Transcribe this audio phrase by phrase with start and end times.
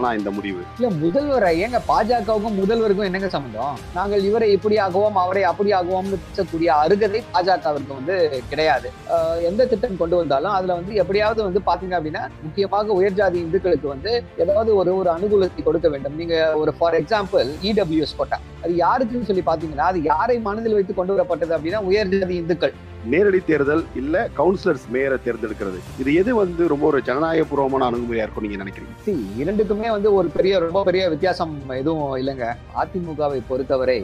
[0.00, 0.62] இந்த முடிவு.
[0.78, 3.78] இல்ல முதல்வர் ஏங்க பாஜகவுக்கும் முதல்வருக்கும் என்னங்க சம்பந்தம்?
[3.94, 8.92] நாங்கள் இவரை இப்படி ஆகுவோம் அவரை அப்படி ஆகுவோம்னு பேசக்கூடிய அருகதை பாஜகவிற்கு வந்து கிடையாது.
[9.10, 14.24] ஆஹ் எந்த திட்டம் கொண்டு வந்தாலும் அதுல வந்து எப்படியாவது வந்து பாத்தீங்க அப்படின்னா முக்கியமாக உயர்ஜாதி இந்துக்களுக்கு வந்து
[14.36, 16.16] ஏதாவது ஒரு ஒரு அனுகூலத்தை கொடுக்க வேண்டும்.
[16.16, 21.16] நீங்க ஒரு ஃபார் எக்ஸாம்பிள் இடபிள்யூஎஸ் கோட்டா அது யாருக்குன்னு சொல்லி பாத்தீங்கன்னா அது யாரை மனதில் வைத்து கொண்டு
[21.16, 22.72] வரப்பட்டது அப்படின்னா உயர்ஜாதி இந்துக்கள்.
[23.12, 25.78] நேரடி தேர்தல் இல்ல கவுன்சிலர்ஸ் மேயரை தேர்ந்தெடுக்கிறது.
[26.02, 28.94] இது எது வந்து ரொம்ப ஒரு ஜனநாயகபூர்வமான அணுகுமுறையா இருக்கும் நீங்க நினைக்கிறீங்க?
[29.42, 32.46] இரண்டுக்குமே வந்து ஒரு பெரிய ரொம்ப பெரிய வித்தியாசம் எதுவும் இல்லைங்க.
[32.82, 33.96] அதிமுகவை பொறுத்தவரை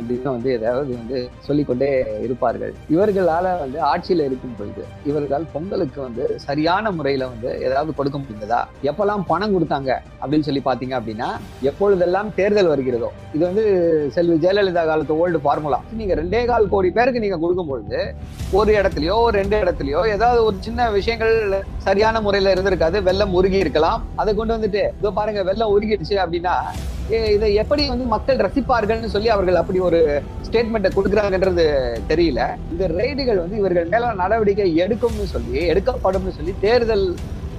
[0.00, 1.90] இப்படின்னு வந்து ஏதாவது வந்து சொல்லிக்கொண்டே
[2.26, 2.74] இருப்பார்கள்.
[2.94, 8.60] இவர்களால வந்து ஆட்சியில இருக்கும் பொழுது இவர்கள் பொங்கலுக்கு வந்து சரியான முறையில வந்து ஏதாவது கொடுக்க முடிந்ததா?
[8.90, 9.90] எப்பெல்லாம் பணம் கொடுத்தாங்க
[10.22, 11.30] அப்படின்னு சொல்லி பாத்தீங்க அப்படின்னா
[11.70, 13.10] எப்பொழுதெல்லாம் தேர்தல் வருகிறதோ?
[13.34, 13.64] இது வந்து
[14.18, 18.00] செல்வி ஜெயலலிதா காலத்து ஓல்டு ஃபார்முலா நீங்க ரெண்டே கால் கோடி பேருக்கு நீங்க கொடுக்கும் பொழுது
[18.58, 21.34] ஒரு இடத்துலயோ ஒரு ரெண்டு இடத்துலயோ ஏதாவது ஒரு சின்ன விஷயங்கள்
[21.86, 22.98] சரியான முறையில இருந்திருக்காது.
[23.08, 24.00] வெள்ளம் உருகி இருக்கலாம்.
[24.20, 26.54] அதை கொண்டு வந்துட்டு இதோ பாருங்க வெள்ளம் உருகிடுச்சு அப்படின்னா
[27.34, 30.00] இதை எப்படி வந்து மக்கள் ரசிப்பார்கள்னு சொல்லி அவர்கள் அப்படி ஒரு
[30.46, 31.66] ஸ்டேட்மெண்ட்டை கொடுக்குறாங்கன்றது
[32.10, 32.40] தெரியல.
[32.72, 37.06] இந்த ரெய்டுகள் வந்து இவர்கள் மேல நடவடிக்கை எடுக்கும்னு சொல்லி எடுக்கப்படும்னு சொல்லி தேர்தல்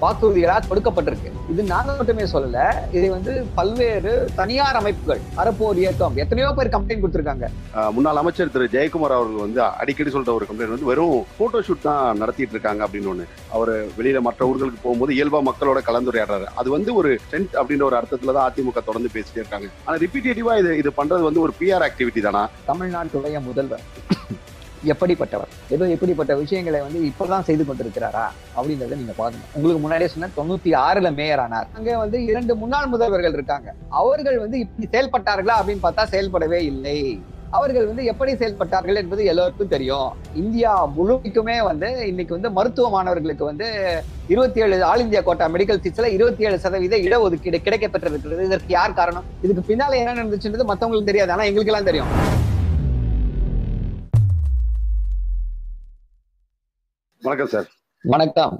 [0.03, 2.59] வாக்குறுதிகளாக கொடுக்கப்பட்டிருக்கு இது நாங்க மட்டுமே சொல்லல
[2.97, 7.47] இதை வந்து பல்வேறு தனியார் அமைப்புகள் அறப்போர் இயக்கம் எத்தனையோ பேர் கம்ப்ளைண்ட் கொடுத்திருக்காங்க.
[7.95, 8.67] முன்னாள் அமைச்சர் திரு.
[8.75, 13.11] ஜெயக்குமார் அவர்கள் வந்து அடிக்கடி சொல்ற ஒரு கம்ப்ளைண்ட் வந்து வெறும் போட்டோ ஷூட் தான் நடத்திட்டு இருக்காங்க அப்படின்னு
[13.13, 13.27] ஒண்ணு.
[13.55, 16.47] அவர் வெளியில மற்ற ஊர்களுக்கு போகும்போது இயல்பா மக்களோட கலந்துரையாடுறாரு.
[16.61, 19.69] அது வந்து ஒரு டென்ட் அப்படின்ற ஒரு அர்த்தத்துல தான் அதிமுக தொடர்ந்து பேசிட்டே இருக்காங்க.
[19.87, 22.43] ஆனா ரிப்பீட்டேட்டிவா இது இது பண்றது வந்து ஒரு பிஆர் ஆக்டிவிட்டி தானா?
[22.71, 23.85] தமிழ்நாட்டுடைய முதல்வர்.
[24.93, 25.51] எப்படிப்பட்டவர்?
[25.69, 28.23] ஏதோ எப்படிப்பட்ட விஷயங்களை வந்து இப்பதான் செய்து கொண்டிருக்கிறாரா?
[28.55, 31.67] அப்படின்றத நீங்க பாருங்க உங்களுக்கு முன்னாடியே சொன்ன தொண்ணூத்தி ஆறுல மேயர் ஆனார்.
[31.77, 33.73] அங்க வந்து இரண்டு முன்னாள் முதல்வர்கள் இருக்காங்க.
[33.89, 37.21] அவர்கள் வந்து இப்படி செயல்பட்டார்களா அப்படின்னு பார்த்தா செயல்படவே இல்லை.
[37.57, 40.11] அவர்கள் வந்து எப்படி செயல்பட்டார்கள் என்பது எல்லோருக்கும் தெரியும்.
[40.41, 43.67] இந்தியா முழுமைக்குமே வந்து இன்னைக்கு வந்து மருத்துவ மாணவர்களுக்கு வந்து
[44.27, 49.23] இருபத்தி ஏழு ஆல் இந்தியா கோட்டா மெடிக்கல் சீட்ஸ்ல இருபத்தி ஏழு சதவீத இடஒதுக்கீடு கிடைக்கப்பட்டிருக்கிறது இதற்கு யார் காரணம்?
[49.41, 52.11] இதுக்கு பின்னால என்ன நடந்துச்சுன்றது மத்தவங்களுக்கு தெரியாது ஆனா எங்களுக்கு எல்லாம் தெரியும்.
[57.25, 57.65] வணக்கம் சார்
[58.11, 58.53] வணக்கம்.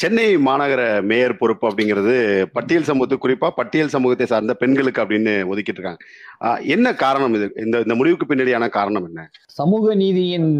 [0.00, 2.14] சென்னை மாநகர மேயர் பொறுப்பு அப்படிங்கிறது
[2.56, 6.00] பட்டியல் சமூகத்து குறிப்பா பட்டியல் சமூகத்தை சார்ந்த பெண்களுக்கு அப்படின்னு ஒதுக்கிட்டு இருக்காங்க.
[6.74, 7.46] என்ன காரணம் இது?
[7.64, 9.28] இந்த இந்த முடிவுக்கு பின்னாடியான காரணம் என்ன?
[9.60, 10.50] சமூக நீதியின்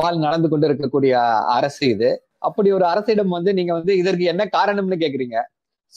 [0.00, 1.12] பால் நடந்து கொண்டு இருக்கக்கூடிய
[1.58, 2.10] அரசு இது.
[2.48, 5.38] அப்படி ஒரு அரசிடம் வந்து நீங்க வந்து இதற்கு என்ன காரணம்னு கேக்குறீங்க?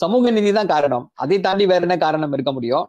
[0.04, 1.06] சமூக நீதி தான் காரணம்.
[1.24, 2.86] அதை தாண்டி வேற என்ன காரணம் இருக்க முடியும்?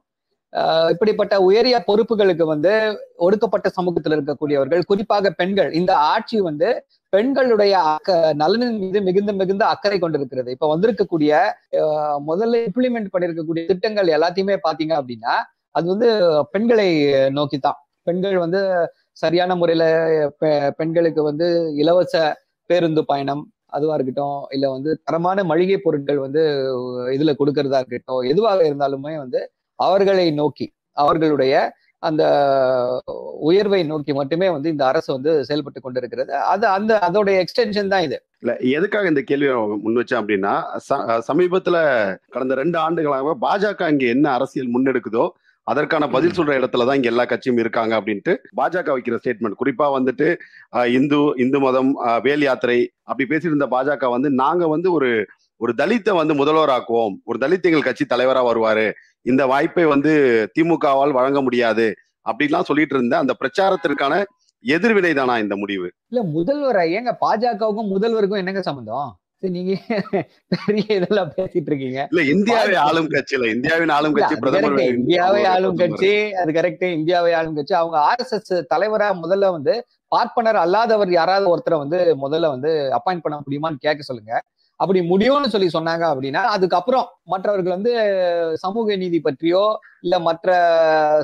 [0.90, 2.72] இப்படிப்பட்ட உயரிய பொறுப்புகளுக்கு வந்து
[3.18, 10.00] ஒடுக்கப்பட்ட சமூகத்தில் இருக்கக்கூடியவர்கள் குறிப்பாக பெண்கள் இந்த ஆட்சி வந்து பெண்களுடைய அக்க நலனின் மீது மிகுந்த மிகுந்த அக்கறை
[10.00, 10.52] கொண்டிருக்கிறது.
[10.52, 11.31] இப்ப வந்திருக்கக்கூடிய
[12.28, 15.36] முதல்ல இம்ப்ளிமெண்ட் பண்ணிருக்கக்கூடிய திட்டங்கள் எல்லாத்தையுமே பாத்தீங்க அப்படின்னா
[15.72, 16.09] அது வந்து
[16.52, 16.88] பெண்களை
[17.30, 17.80] நோக்கித்தான்.
[18.03, 18.62] பெண்கள் வந்து
[19.12, 19.84] சரியான முறையில
[20.41, 22.14] பெ- பெண்களுக்கு வந்து இலவச
[22.66, 26.41] பேருந்து பயணம் அதுவா இருக்கட்டும் இல்ல வந்து தரமான மளிகை பொருட்கள் வந்து
[27.12, 29.40] இதுல கொடுக்கறதா இருக்கட்டும் எதுவாக இருந்தாலுமே வந்து
[29.79, 30.67] அவர்களை நோக்கி
[30.97, 31.53] அவர்களுடைய
[32.03, 32.23] அந்த
[33.50, 36.31] உயர்வை நோக்கி மட்டுமே வந்து இந்த அரசு வந்து செயல்பட்டு கொண்டிருக்கிறது.
[36.53, 38.17] அது அந்த அதோடைய எக்ஸ்டென்ஷன் தான் இது.
[38.44, 39.53] இல்ல எதுக்காக இந்த கேள்வியை
[39.84, 40.53] முன் வச்சேன் அப்படின்னா
[41.29, 41.78] சமீபத்துல
[42.29, 45.25] கடந்த ரெண்டு ஆண்டுகளாக பாஜக இங்க என்ன அரசியல் முன்னெடுக்குதோ
[45.67, 50.28] அதற்கான பதில் சொல்ற இடத்துல தான் இங்க எல்லா கட்சியும் இருக்காங்க அப்படின்ட்டு பாஜக வைக்கிற ஸ்டேட்மெண்ட் குறிப்பா வந்துட்டு
[50.97, 51.91] இந்து இந்து மதம்
[52.25, 55.09] வேல் யாத்திரை அப்படி பேசியிருந்த பாஜக வந்து நாங்க வந்து ஒரு
[55.63, 57.16] ஒரு தலித்தை வந்து முதல்வராக்குவோம்.
[57.24, 58.88] ஒரு தலித் எங்கள் கட்சி தலைவரா வருவாரு.
[59.22, 60.13] இந்த வாய்ப்பை வந்து
[60.56, 61.85] திமுகவால் வழங்க முடியாது.
[62.25, 64.23] அப்படின்லாம் சொல்லிட்டு இருந்த அந்த பிரச்சாரத்திற்கான
[64.63, 65.88] எதிர்வினை தானா இந்த முடிவு?
[66.09, 69.12] இல்ல முதல்வர் ஏங்க பாஜகவுக்கும் முதல்வருக்கும் என்னங்க சம்பந்தம்?
[69.56, 69.73] நீங்க
[70.53, 72.02] பெரிய இதெல்லாம் பேசிட்டு இருக்கீங்க.
[72.12, 74.78] இல்ல இந்தியாவை ஆளும் கட்சியில இந்தியாவின் ஆளும் கட்சி பிரதமர்.
[74.91, 75.79] இந்தியாவை ஆளும்.
[75.81, 77.73] கட்சி அது கரெக்ட் இந்தியாவை ஆளும் கட்சி.
[77.81, 79.75] அவங்க ஆர்எஸ்எஸ் தலைவரா முதல்ல வந்து
[80.16, 84.34] பார்ப்பனர் அல்லாதவர் யாராவது ஒருத்தரை வந்து முதல்ல வந்து அப்பாயிண்ட் பண்ண முடியுமான்னு கேட்க சொல்லுங்க.
[84.79, 87.91] அப்படி முடியும்னு சொல்லி சொன்னாங்க அப்படின்னா அதுக்கப்புறம் மற்றவர்கள் வந்து
[88.63, 89.63] சமூக நீதி பற்றியோ
[90.06, 90.47] இல்ல மற்ற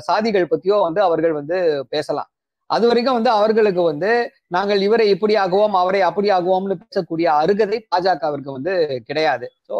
[0.06, 1.56] சாதிகள் பத்தியோ வந்து அவர்கள் வந்து
[1.92, 2.28] பேசலாம்.
[2.70, 4.10] அது வரைக்கும் வந்து அவர்களுக்கு வந்து
[4.50, 8.72] நாங்கள் இவரை இப்படி ஆகுவோம் அவரை அப்படி ஆகுவோம்னு பேசக்கூடிய அருகதை பாஜகவிற்கு வந்து
[9.08, 9.46] கிடையாது.
[9.68, 9.76] சோ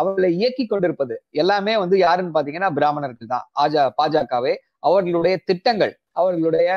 [0.00, 3.44] அவர்களை இயக்கி கொண்டிருப்பது எல்லாமே வந்து யாருன்னு பாத்தீங்கன்னா பிராமணர்கள் தான்.
[3.64, 4.54] ஆஜா பாஜகவே
[4.84, 6.70] அவர்களுடைய திட்டங்கள் அவர்களுடைய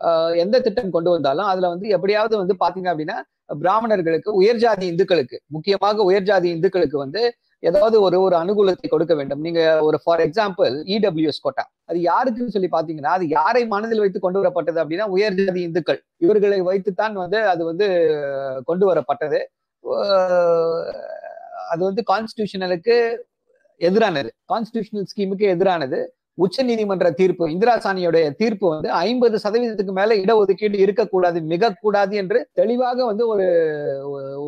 [0.00, 6.04] ஆஹ், எந்த திட்டம் கொண்டு வந்தாலும் அதுல வந்து எப்படியாவது வந்து பாத்தீங்க அப்படின்னா பிராமணர்களுக்கு உயர்ஜாதி இந்துக்களுக்கு முக்கியமாக
[6.10, 7.22] உயர்ஜாதி இந்துக்களுக்கு வந்து
[7.60, 9.40] ஏதாவது ஒரு ஒரு அனுகூலத்தை கொடுக்க வேண்டும்.
[9.40, 11.64] நீங்க ஒரு ஃபார் எக்ஸாம்பிள் இடபிள்யூஎஸ் கோட்டா.
[11.84, 16.00] அது யாருக்குன்னு சொல்லி பாத்தீங்கன்னா அது யாரை மனதில் வைத்து கொண்டு வரப்பட்டது அப்படின்னா உயர்ஜாதி இந்துக்கள்.
[16.16, 17.88] இவர்களை வைத்துத்தான் வந்து அது வந்து
[18.64, 19.40] கொண்டு வரப்பட்டது.
[21.72, 22.96] அது வந்து கான்ஸ்டியூஷனலுக்கு
[23.80, 24.30] எதிரானது.
[24.52, 26.00] கான்ஸ்டியூஷனல் ஸ்கீமுக்கு எதிரானது.
[26.38, 32.38] உச்ச நீதிமன்ற தீர்ப்பு இந்திரா சாணியுடைய தீர்ப்பு வந்து ஐம்பது சதவீதத்துக்கு மேல இடஒதுக்கீடு இருக்கக்கூடாது மிக கூடாது என்று
[32.52, 33.46] தெளிவாக வந்து ஒரு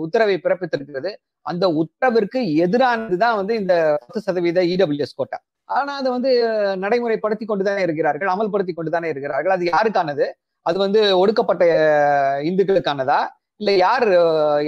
[0.04, 1.10] உத்தரவை பிறப்பித்திருக்கிறது.
[1.46, 5.38] அந்த உத்தரவிற்கு எதிரானதுதான் வந்து இந்த பத்து சதவீத இடபிள்யூஎஸ் கோட்டா.
[5.68, 6.30] ஆனா அதை வந்து
[6.84, 9.54] நடைமுறைப்படுத்தி கொண்டுதானே இருக்கிறார்கள் அமல்படுத்தி கொண்டுதானே இருக்கிறார்கள்.
[9.56, 10.26] அது யாருக்கானது?
[10.66, 11.64] அது வந்து ஒடுக்கப்பட்ட
[12.50, 13.20] இந்துக்களுக்கானதா?
[13.60, 14.08] இல்ல யார்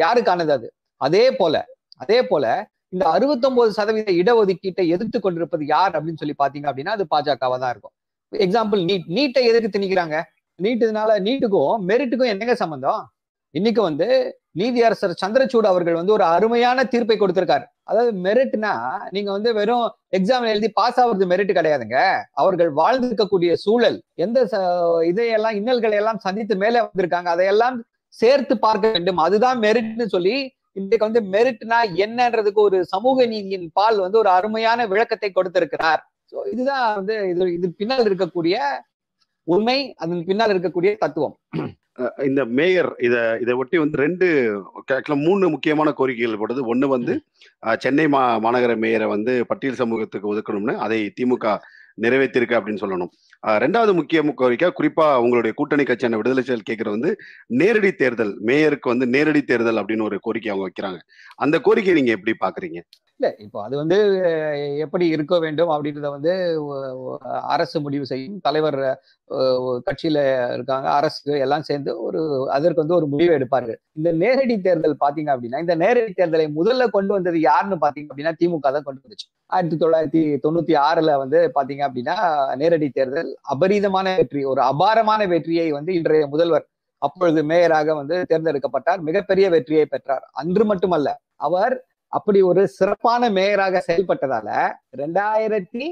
[0.05, 0.69] யாருக்கானது அது?
[1.00, 1.56] அதே போல
[2.05, 2.44] அதே போல
[2.93, 7.94] இந்த அறுபத்தொன்பது சதவீத இடஒதுக்கீட்டை எதிர்த்து கொண்டிருப்பது யார் அப்படின்னு சொல்லி பாத்தீங்க அப்படின்னா அது பாஜகவா தான் இருக்கும்.
[8.32, 10.17] எக்ஸாம்பிள் நீட் நீட்டை எதிர்த்து திணிக்கிறாங்க
[10.58, 13.02] நீட்டுனால நீட்டுக்கும் மெரிட்டுக்கும் என்னங்க சம்பந்தம்?
[13.55, 14.06] இன்னைக்கு வந்து
[14.61, 17.64] நீதியரசர் சந்திரசூட் அவர்கள் வந்து ஒரு அருமையான தீர்ப்பை கொடுத்திருக்காரு.
[17.90, 18.73] அதாவது மெரிட்னா
[19.14, 19.87] நீங்க வந்து வெறும்
[20.19, 21.99] எக்ஸாம் எழுதி பாஸ் ஆகுறது மெரிட் கிடையாதுங்க.
[22.43, 24.38] அவர்கள் வாழ்ந்திருக்கக்கூடிய சூழல் எந்த
[25.11, 27.29] இதையெல்லாம் இன்னல்களை எல்லாம் சந்தித்து மேலே வந்திருக்காங்க.
[27.37, 27.76] அதையெல்லாம்
[28.14, 29.23] சேர்த்து பார்க்க வேண்டும்.
[29.26, 30.37] அதுதான் மெரிட்னு சொல்லி
[30.80, 36.02] இன்றைக்கு வந்து மெரிட்னா என்னன்றதுக்கு ஒரு சமூக நீதியின் பால் வந்து ஒரு அருமையான விளக்கத்தை கொடுத்திருக்கிறார்.
[36.32, 38.56] ஸோ இதுதான் வந்து இது இது பின்னால் இருக்கக்கூடிய
[39.46, 41.36] உண்மை அதன் பின்னால் இருக்கக்கூடிய தத்துவம்.
[42.26, 44.26] இந்த மேயர் இத இதை ஒட்டி வந்து ரெண்டு
[45.25, 47.14] மூணு முக்கியமான கோரிக்கைகள் போடுது ஒண்ணு வந்து
[47.84, 51.54] சென்னை மா மாநகர மேயரை வந்து பட்டியல் சமூகத்துக்கு ஒதுக்கணும்னு அதை திமுக
[52.02, 53.12] நிறைவேற்றிருக்கு அப்படின்னு சொல்லணும்.
[53.64, 57.12] ரெண்டாவது முக்கிய கோரிக்கை குறிப்பா உங்களுடைய கூட்டணி கட்சியான விடுதலை செயல் கேட்கறது வந்து
[57.62, 60.98] நேரடி தேர்தல் மேயருக்கு வந்து நேரடி தேர்தல் அப்படின்னு ஒரு கோரிக்கை அவங்க வைக்கிறாங்க.
[61.36, 62.80] அந்த கோரிக்கை நீங்க எப்படி பாக்குறீங்க?
[63.20, 63.97] இல்ல இப்போ அது வந்து
[64.85, 66.32] எப்படி இருக்க வேண்டும் அப்படின்றத வந்து
[67.55, 68.37] அரசு முடிவு செய்யும்.
[68.47, 68.79] தலைவர்
[69.88, 70.19] கட்சியில
[70.56, 72.20] இருக்காங்க அரசு எல்லாம் சேர்ந்து ஒரு
[72.56, 73.79] அதற்கு வந்து ஒரு முடிவு எடுப்பார்கள்.
[73.99, 78.73] இந்த நேரடி தேர்தல் பாத்தீங்க அப்படின்னா இந்த நேரடி தேர்தலை முதல்ல கொண்டு வந்தது யாருன்னு பாத்தீங்க அப்படின்னா திமுக
[78.76, 79.26] தான் கொண்டு வந்துச்சு.
[79.55, 82.17] ஆயிரத்தி தொள்ளாயிரத்தி தொண்ணூத்தி ஆறுல வந்து பாத்தீங்க அப்படின்னா
[82.62, 86.67] நேரடி தேர்தல் அபரீதமான வெற்றி ஒரு அபாரமான வெற்றியை வந்து இன்றைய முதல்வர்
[87.03, 89.00] அப்பொழுது மேயராக வந்து தேர்ந்தெடுக்கப்பட்டார்.
[89.09, 90.25] மிகப்பெரிய வெற்றியை பெற்றார்.
[90.41, 91.09] அன்று மட்டுமல்ல
[91.47, 91.75] அவர்
[92.12, 94.49] அப்படி ஒரு சிறப்பான மேயராக செயல்பட்டதால
[95.00, 95.87] ரெண்டாயிரத்தி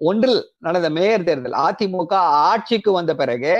[0.00, 2.14] ஒன்றில் நடந்த மேயர் தேர்தல் அதிமுக
[2.48, 3.54] ஆட்சிக்கு வந்த பிறகு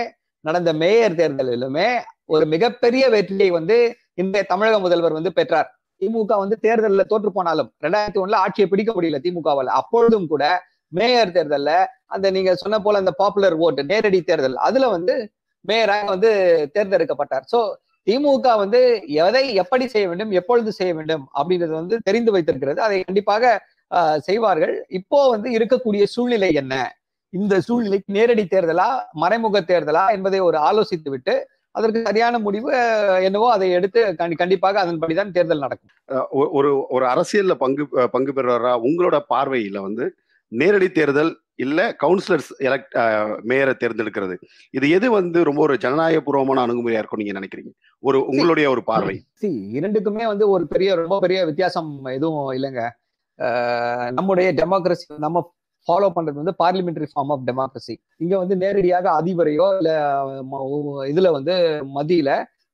[0.44, 1.88] நடந்த மேயர் தேர்தலிலுமே
[2.34, 3.76] ஒரு மிகப்பெரிய வெற்றியை வந்து
[4.14, 5.68] இன்றைய தமிழக முதல்வர் வந்து பெற்றார்.
[6.02, 9.70] திமுக வந்து தேர்தலில் தோற்று போனாலும் ரெண்டாயிரத்தி ஒண்ணுல ஆட்சியை பிடிக்க முடியல திமுகவால்.
[9.80, 10.44] அப்பொழுதும் கூட
[10.92, 11.70] மேயர் தேர்தல்ல
[12.14, 15.14] அந்த நீங்க சொன்ன போல அந்த பாப்புலர் ஓட்டு நேரடி தேர்தல் அதுல வந்து
[15.64, 16.30] மேயராக வந்து
[16.74, 17.44] தேர்ந்தெடுக்கப்பட்டார்.
[17.52, 17.58] சோ
[18.06, 18.80] திமுக வந்து
[19.26, 22.78] எதை எப்படி செய்ய வேண்டும் எப்பொழுது செய்ய வேண்டும் அப்படின்றது வந்து தெரிந்து வைத்திருக்கிறது.
[22.86, 23.44] அதை கண்டிப்பாக
[24.28, 24.74] செய்வார்கள்.
[24.98, 26.74] இப்போ வந்து இருக்கக்கூடிய சூழ்நிலை என்ன?
[27.32, 28.88] இந்த சூழ்நிலைக்கு நேரடி தேர்தலா
[29.22, 31.34] மறைமுக தேர்தலா என்பதை ஒரு ஆலோசித்து விட்டு
[31.74, 32.70] அதற்கு சரியான முடிவு
[33.28, 34.00] என்னவோ அதை எடுத்து
[34.42, 35.90] கண்டிப்பாக அதன்படிதான் தேர்தல் நடக்கும்.
[36.58, 38.72] ஒரு ஒரு அரசியல்ல பங்கு பங்கு பெறுவாரா?
[38.88, 40.06] உங்களோட பார்வையில வந்து
[40.52, 41.32] நேரடி தேர்தல்
[41.64, 42.94] இல்ல கவுன்சிலர்ஸ் எலக்ட்
[43.50, 44.34] மேயரை தேர்ந்தெடுக்கிறது.
[44.74, 47.70] இது எது வந்து ரொம்ப ஒரு ஜனநாயக பூர்வமான அணுகுமுறையா இருக்கும் நீங்க நினைக்கிறீங்க?
[48.02, 49.14] ஒரு உங்களுடைய ஒரு பார்வை.
[49.40, 52.82] சி இரண்டுக்குமே வந்து ஒரு பெரிய ரொம்ப பெரிய வித்தியாசம் எதுவும் இல்லைங்க.
[54.18, 55.42] நம்முடைய டெமோக்ரஸி நம்ம
[55.88, 59.90] ஃபாலோ பண்றது வந்து பார்லிமெண்டரி ஃபார்ம் ஆஃப் டெமோக்ரஸி இங்க வந்து நேரடியாக அதிபரையோ இல்ல
[61.12, 61.54] இதுல வந்து
[61.96, 62.30] மத்தியில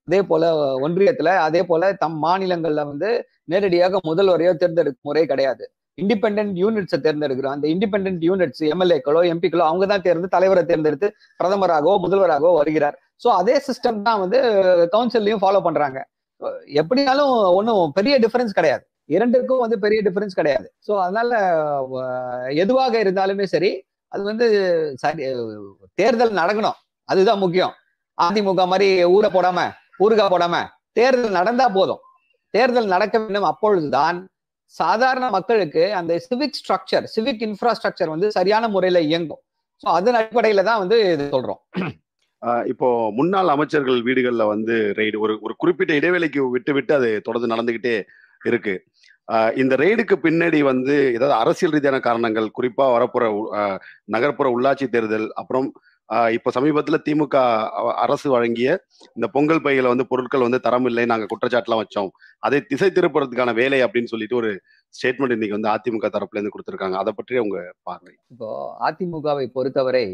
[0.09, 0.45] அதே போல
[0.87, 3.09] ஒன்றியத்துல அதே போல தம் மாநிலங்கள்ல வந்து
[3.45, 5.65] நேரடியாக முதல்வரையோ தேர்ந்தெடுக்கும் முறை கிடையாது.
[5.99, 7.55] இண்டிபெண்ட் யூனிட்ஸை தேர்ந்தெடுக்கிறோம்.
[7.56, 11.09] அந்த இண்டிபெண்ட் யூனிட்ஸ் எம்எல்ஏக்களோ எம்பிக்களோ அவங்க தான் தேர்ந்து தலைவரை தேர்ந்தெடுத்து
[11.41, 12.97] பிரதமராகவோ முதல்வராகவோ வருகிறார்.
[13.25, 14.39] ஸோ அதே சிஸ்டம் தான் வந்து
[14.94, 15.99] கவுன்சில்லையும் ஃபாலோ பண்றாங்க.
[16.81, 18.85] எப்படினாலும் ஒன்றும் பெரிய டிஃபரன்ஸ் கிடையாது.
[19.15, 20.67] இரண்டுக்கும் வந்து பெரிய டிஃபரன்ஸ் கிடையாது.
[20.87, 21.31] ஸோ அதனால
[22.62, 23.71] எதுவாக இருந்தாலுமே சரி
[24.12, 24.47] அது வந்து
[25.03, 25.23] சரி
[26.00, 26.79] தேர்தல் நடக்கணும்.
[27.09, 27.73] அதுதான் முக்கியம்.
[28.19, 29.61] அதிமுக மாதிரி ஊரை போடாம
[30.05, 30.56] ஊருகா போடாம
[30.99, 32.00] தேர்தல் நடந்தா போதும்.
[32.55, 34.17] தேர்தல் நடக்க வேண்டும் அப்பொழுதுதான்
[34.81, 39.43] சாதாரண மக்களுக்கு அந்த சிவிக் ஸ்ட்ரக்சர் சிவிக் இன்ஃப்ராஸ்ட்ரக்சர் வந்து சரியான முறையில இயங்கும்.
[39.82, 41.61] ஸோ அதன் அடிப்படையில தான் வந்து இது சொல்றோம்.
[42.73, 47.94] இப்போ முன்னாள் அமைச்சர்கள் வீடுகள்ல வந்து ரெய்டு ஒரு ஒரு குறிப்பிட்ட இடைவேளைக்கு விட்டு விட்டு அது தொடர்ந்து நடந்துகிட்டே
[48.51, 48.75] இருக்கு.
[49.63, 53.25] இந்த ரெய்டுக்கு பின்னாடி வந்து ஏதாவது அரசியல் ரீதியான காரணங்கள் குறிப்பா வரப்புற
[54.15, 55.69] நகர்ப்புற உள்ளாட்சி தேர்தல் அப்புறம்
[56.37, 57.37] இப்ப சமீபத்துல திமுக
[58.05, 58.69] அரசு வழங்கிய
[59.17, 62.11] இந்த பொங்கல் பைகளை வந்து பொருட்கள் வந்து தரம் இல்லை நாங்க குற்றச்சாட்டுலாம் வச்சோம்.
[62.47, 64.51] அதை திசை திருப்புறதுக்கான வேலை அப்படின்னு சொல்லிட்டு ஒரு
[64.95, 66.97] ஸ்டேட்மெண்ட் இன்னைக்கு வந்து அதிமுக தரப்புல இருந்து கொடுத்துருக்காங்க.
[67.03, 68.13] அதை பற்றி உங்க பார்வை.
[68.33, 68.49] இப்போ
[68.89, 70.07] அதிமுகவை பொறுத்தவரை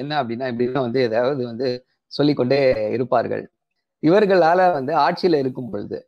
[0.00, 1.68] என்ன அப்படின்னா இப்படின்னா வந்து ஏதாவது வந்து
[2.12, 2.60] சொல்லிக்கொண்டே
[2.96, 3.44] இருப்பார்கள்.
[4.02, 5.98] இவர்களால வந்து ஆட்சியில இருக்கும் பொழுது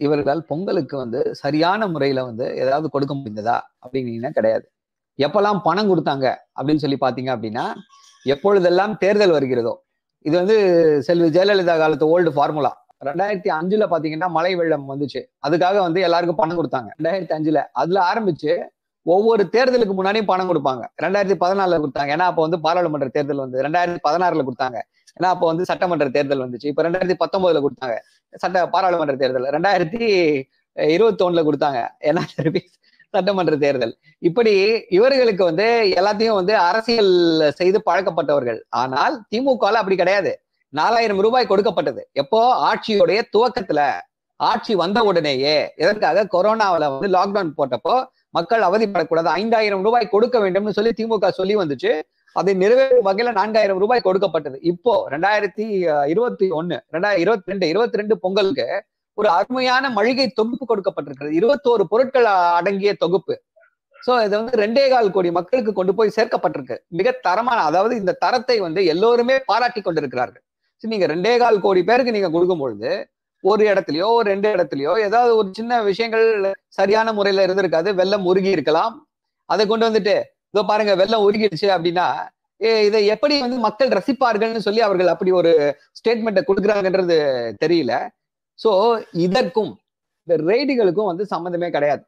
[0.00, 3.58] இவர்களால் பொங்கலுக்கு வந்து சரியான முறையில வந்து ஏதாவது கொடுக்க முடிந்ததா?
[3.82, 4.66] அப்படின்னீங்கன்னா கிடையாது.
[5.18, 6.26] எப்பெல்லாம் பணம் கொடுத்தாங்க
[6.58, 7.66] அப்படின்னு சொல்லி பாத்தீங்க அப்படின்னா
[8.32, 9.74] எப்பொழுதெல்லாம் தேர்தல் வருகிறதோ.
[10.28, 10.56] இது வந்து
[11.06, 12.72] செல்வி ஜெயலலிதா காலத்து ஓல்டு ஃபார்முலா
[13.08, 15.20] ரெண்டாயிரத்தி அஞ்சுல பாத்தீங்கன்னா மழை வெள்ளம் வந்துச்சு.
[15.46, 16.90] அதுக்காக வந்து எல்லாருக்கும் பணம் கொடுத்தாங்க.
[16.98, 17.62] ரெண்டாயிரத்தி அஞ்சுல.
[17.72, 18.52] அதுல ஆரம்பிச்சு
[19.02, 20.84] ஒவ்வொரு தேர்தலுக்கு முன்னாடியும் பணம் கொடுப்பாங்க.
[21.04, 22.10] ரெண்டாயிரத்தி பதினாலுல கொடுத்தாங்க.
[22.16, 24.78] ஏன்னா அப்போ வந்து பாராளுமன்ற தேர்தல் வந்து ரெண்டாயிரத்தி பதினாறுல கொடுத்தாங்க.
[25.16, 26.66] ஏன்னா அப்போ வந்து சட்டமன்ற தேர்தல் வந்துச்சு.
[26.72, 27.96] இப்ப ரெண்டாயிரத்தி பத்தொன்பதுல கொடுத்தாங்க.
[28.42, 29.48] சட்ட பாராளுமன்ற தேர்தல்.
[29.56, 30.02] ரெண்டாயிரத்தி
[30.76, 31.80] இருபத்தி ஒண்ணுல கொடுத்தாங்க.
[32.00, 32.22] ஏன்னா
[33.14, 33.94] சட்டமன்ற தேர்தல்.
[34.28, 34.54] இப்படி
[34.96, 35.66] இவர்களுக்கு வந்து
[36.00, 37.12] எல்லாத்தையும் வந்து அரசியல்
[37.60, 38.60] செய்து பழக்கப்பட்டவர்கள்.
[38.82, 40.32] ஆனால் திமுகல அப்படி கிடையாது.
[40.80, 42.02] நாலாயிரம் ரூபாய் கொடுக்கப்பட்டது.
[42.22, 42.40] எப்போ?
[42.68, 43.82] ஆட்சியுடைய துவக்கத்துல.
[44.40, 45.56] ஆட்சி வந்த உடனேயே.
[45.76, 47.96] எதற்காக கொரோனாவில வந்து லாக்டவுன் போட்டப்போ
[48.30, 49.30] மக்கள் அவதிப்படக்கூடாது.
[49.42, 51.92] ஐந்தாயிரம் ரூபாய் கொடுக்க வேண்டும்னு சொல்லி திமுக சொல்லி வந்துச்சு.
[52.40, 54.58] அதை நிறைவேறும் வகையில நான்காயிரம் ரூபாய் கொடுக்கப்பட்டது.
[54.70, 55.66] இப்போ ரெண்டாயிரத்தி
[56.12, 58.68] இருபத்தி ஒண்ணு ரெண்டாயிரம் இருபத்தி ரெண்டு இருபத்தி ரெண்டு பொங்கலுக்கு
[59.20, 61.34] ஒரு அருமையான மளிகை தொகுப்பு கொடுக்கப்பட்டிருக்கிறது.
[61.40, 62.28] இருபத்தோரு பொருட்கள்
[62.58, 63.34] அடங்கிய தொகுப்பு.
[64.06, 66.76] சோ இது வந்து ரெண்டே கால் கோடி மக்களுக்கு கொண்டு போய் சேர்க்கப்பட்டிருக்கு.
[66.98, 70.44] மிக தரமான அதாவது இந்த தரத்தை வந்து எல்லோருமே பாராட்டி கொண்டிருக்கிறார்கள்.
[70.84, 72.90] நீங்க ரெண்டே கால் கோடி பேருக்கு நீங்க கொடுக்கும் பொழுது
[73.44, 76.26] ஒரு இடத்துலயோ ஒரு ரெண்டு இடத்துலயோ ஏதாவது ஒரு சின்ன விஷயங்கள்
[76.78, 77.88] சரியான முறையில இருந்திருக்காது.
[78.00, 78.94] வெள்ளம் உருகி இருக்கலாம்.
[79.48, 80.14] அதை கொண்டு வந்துட்டு
[80.52, 82.06] இதோ பாருங்க வெள்ளம் உருகிடுச்சு அப்படின்னா
[82.86, 85.52] இதை எப்படி வந்து மக்கள் ரசிப்பார்கள்னு சொல்லி அவர்கள் அப்படி ஒரு
[85.98, 87.16] ஸ்டேட்மெண்ட்டை கொடுக்குறாங்கன்றது
[87.62, 87.94] தெரியல.
[88.58, 88.70] ஸோ
[89.26, 89.72] இதற்கும்
[90.28, 92.02] இந்த ரெய்டுகளுக்கும் வந்து சம்மந்தமே கிடையாது.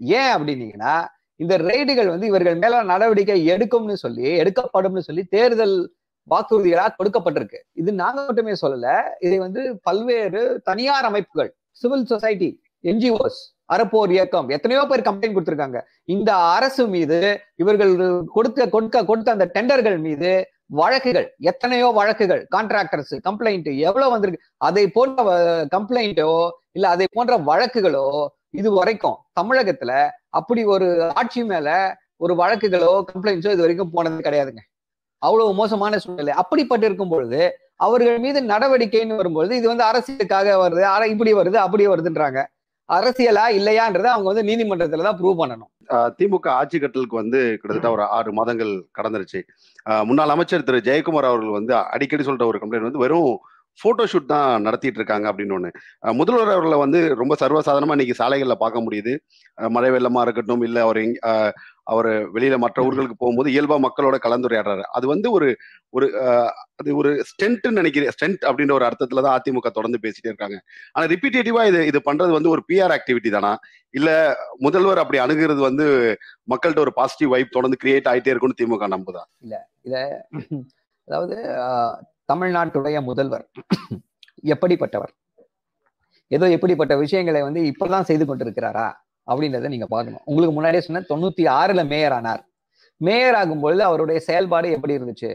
[0.00, 0.94] ஏன் அப்படின்னீங்கன்னா
[1.40, 5.76] இந்த ரெய்டுகள் வந்து இவர்கள் மேல நடவடிக்கை எடுக்கும்னு சொல்லி எடுக்கப்படும்னு சொல்லி தேர்தல்
[6.28, 8.88] வாக்குறுதிகளாக கொடுக்கப்பட்டிருக்கு இது நாங்க மட்டுமே சொல்லல
[9.26, 12.50] இதை வந்து பல்வேறு தனியார் அமைப்புகள் சிவில் சொசைட்டி
[12.84, 13.38] என்ஜிஓஸ்
[13.74, 15.78] அறப்போர் இயக்கம் எத்தனையோ பேர் கம்ப்ளைண்ட் கொடுத்திருக்காங்க.
[16.14, 17.18] இந்த அரசு மீது
[17.62, 17.92] இவர்கள்
[18.36, 20.32] கொடுக்க கொடுக்க கொடுத்த அந்த டெண்டர்கள் மீது
[20.70, 25.22] வழக்குகள் எத்தனையோ வழக்குகள் கான்ட்ராக்டர்ஸ் கம்ப்ளைண்ட் எவ்வளவு வந்திருக்கு அதை போன்ற
[25.74, 26.28] கம்ப்ளைண்ட்டோ
[26.72, 28.04] இல்ல அதை போன்ற வழக்குகளோ
[28.60, 29.92] இது வரைக்கும் தமிழகத்துல
[30.38, 30.86] அப்படி ஒரு
[31.20, 31.68] ஆட்சி மேல
[32.16, 34.62] ஒரு வழக்குகளோ கம்ப்ளைண்ட்ஸோ இது வரைக்கும் போனது கிடையாதுங்க.
[35.22, 36.32] அவ்வளவு மோசமான சூழ்நிலை.
[36.42, 37.40] அப்படிப்பட்டிருக்கும் பொழுது
[37.86, 40.82] அவர்கள் மீது நடவடிக்கைன்னு வரும்பொழுது இது வந்து அரசியலுக்காக வருது
[41.14, 42.40] இப்படி வருது அப்படி வருதுன்றாங்க.
[42.96, 45.70] அரசியலா இல்லையான்றதை அவங்க வந்து நீதிமன்றத்துல தான் ப்ரூவ் பண்ணணும்.
[46.18, 49.40] திமுக ஆட்சி கட்டலுக்கு வந்து கிட்டத்தட்ட ஒரு ஆறு மாதங்கள் கடந்துருச்சு.
[50.08, 50.80] முன்னாள் அமைச்சர் திரு.
[50.88, 53.32] ஜெயக்குமார் அவர்கள் வந்து அடிக்கடி சொல்ற ஒரு கம்ப்ளைண்ட் வந்து வெறும்
[53.78, 55.70] போட்டோ ஷூட் தான் நடத்திட்டு இருக்காங்க அப்படின்னு ஒன்று
[56.20, 59.12] முதல்வர் அவர்களை வந்து ரொம்ப சர்வசாதாரணமா இன்னைக்கு சாலைகளில் பார்க்க முடியுது.
[59.76, 61.00] மழை வெள்ளமா இருக்கட்டும் இல்லை அவர்
[61.90, 64.84] அவர் வெளியில மற்ற ஊர்களுக்கு போகும்போது இயல்பா மக்களோட கலந்துரையாடுறாரு.
[64.96, 65.48] அது வந்து ஒரு
[65.94, 66.06] ஒரு
[66.80, 68.12] அது ஒரு ஸ்டென்ட்னு நினைக்கிறேன்.
[68.14, 70.58] ஸ்டென்ட் அப்படின்ற ஒரு அர்த்தத்துல தான் அதிமுக தொடர்ந்து பேசிட்டே இருக்காங்க.
[70.94, 73.52] ஆனா ரிப்பீட்டேட்டிவா இது இது பண்றது வந்து ஒரு பிஆர் ஆக்டிவிட்டி தானா?
[73.94, 74.08] இல்ல
[74.64, 75.86] முதல்வர் அப்படி அணுகிறது வந்து
[76.48, 79.22] மக்கள்கிட்ட ஒரு பாசிட்டிவ் வைப் தொடர்ந்து கிரியேட் ஆயிட்டே இருக்கும்னு திமுக நம்புதா?
[81.08, 81.96] அதாவது ஆஹ்,
[82.28, 83.46] தமிழ்நாட்டுடைய முதல்வர்
[84.50, 85.12] எப்படிப்பட்டவர்?
[86.30, 88.88] ஏதோ எப்படிப்பட்ட விஷயங்களை வந்து இப்பதான் செய்து கொண்டிருக்கிறாரா?
[89.28, 90.22] அப்படின்றத நீங்க பார்க்கணும்.
[90.24, 92.42] உங்களுக்கு முன்னாடியே சொன்ன தொண்ணூத்தி ஆறுல மேயர் ஆனார்.
[93.00, 95.30] மேயர் ஆகும்பொழுது அவருடைய செயல்பாடு எப்படி இருந்துச்சு?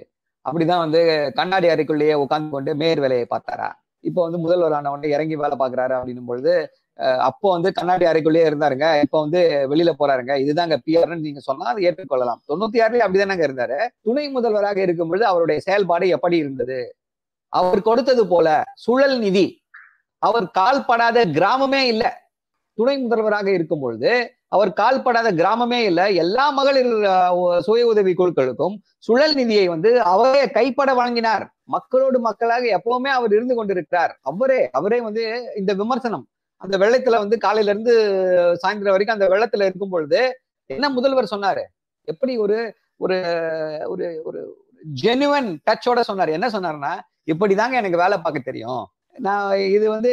[0.46, 1.02] அப்படிதான் வந்து
[1.36, 3.70] கண்ணாடி அறைக்குள்ளேயே உட்கார்ந்து கொண்டு மேயர் வேலையை பார்த்தாரா?
[4.04, 6.52] இப்போ வந்து முதல்வர் ஆனவன் இறங்கி வேலை பார்க்குறாரு அப்படின்னும் பொழுது
[7.00, 9.02] அஹ், அப்போ வந்து கண்ணாடி அறைக்குள்ளேயே இருந்தாருங்க.
[9.02, 10.34] இப்போ வந்து வெளியில போறாருங்க.
[10.44, 12.40] இதுதாங்க பிஆர்னு நீங்க சொன்னா அதை ஏற்றுக்கொள்ளலாம்.
[12.50, 13.78] தொண்ணூத்தி ஆறுலயே அப்படிதானங்க இருந்தாரு.
[14.02, 16.78] துணை முதல்வராக இருக்கும் பொழுது அவருடைய செயல்பாடு எப்படி இருந்தது?
[17.54, 19.46] அவர் கொடுத்தது போல சுழல் நிதி.
[20.22, 22.06] அவர் கால்படாத கிராமமே இல்ல.
[22.78, 24.12] துணை முதல்வராக இருக்கும் பொழுது
[24.56, 26.92] அவர் கால்படாத கிராமமே இல்ல எல்லா மகளிர்
[27.60, 28.76] சுய உதவி குழுக்களுக்கும்
[29.08, 31.46] சுழல் நிதியை வந்து அவரே கைப்பட வழங்கினார்.
[31.76, 34.14] மக்களோடு மக்களாக எப்பவுமே அவர் இருந்து கொண்டிருக்கிறார்.
[34.22, 35.24] அவரே அவரே வந்து
[35.56, 36.26] இந்த விமர்சனம்
[36.62, 37.94] அந்த வெள்ளத்துல வந்து காலையில இருந்து
[38.62, 40.20] சாயந்தரம் வரைக்கும் அந்த வெள்ளத்துல இருக்கும் பொழுது
[40.70, 41.64] என்ன முதல்வர் சொன்னாரு?
[42.08, 42.58] எப்படி ஒரு
[42.98, 43.18] ஒரு
[43.86, 44.40] ஒரு ஒரு
[45.04, 46.36] ஜெனுவன் டச்சோட சொன்னார்?
[46.38, 46.94] என்ன சொன்னாருன்னா
[47.32, 48.84] இப்படிதாங்க எனக்கு வேலை பார்க்க தெரியும்.
[49.16, 49.44] நான்
[49.76, 50.12] இது வந்து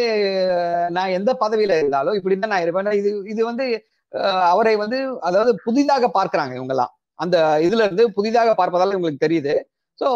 [0.91, 2.99] நான் எந்த பதவியில இருந்தாலும் இப்படிதான் நான் இருப்பேன்.
[3.01, 3.65] இது இது வந்து
[4.13, 9.55] அஹ், அவரை வந்து அதாவது புதிதாக பார்க்கறாங்க இவங்க எல்லாம் அந்த இதுல இருந்து புதிதாக பார்ப்பதால உங்களுக்கு தெரியுது.
[9.99, 10.09] சோ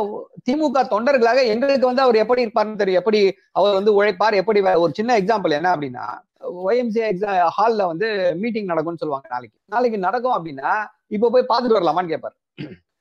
[0.46, 3.20] திமுக தொண்டர்களாக எங்களுக்கு வந்து அவர் எப்படி இருப்பாருன்னு தெரியும் எப்படி
[3.54, 6.04] அவர் வந்து உழைப்பார் எப்படி ஒரு சின்ன எக்ஸாம்பிள் என்ன அப்படின்னா
[6.64, 8.08] ஒய்எம்சி எக்ஸாம் ஹால்ல வந்து
[8.42, 9.56] மீட்டிங் நடக்கும்னு சொல்லுவாங்க நாளைக்கு.
[9.66, 10.70] நாளைக்கு நடக்கும் அப்படின்னா
[11.10, 12.36] இப்ப போய் பார்த்துட்டு வரலாமான்னு கேட்பாரு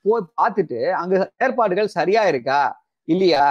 [0.05, 2.59] போய் பார்த்துட்டு அங்க ஏற்பாடுகள் சரியா இருக்கா?
[3.07, 3.45] இல்லையா?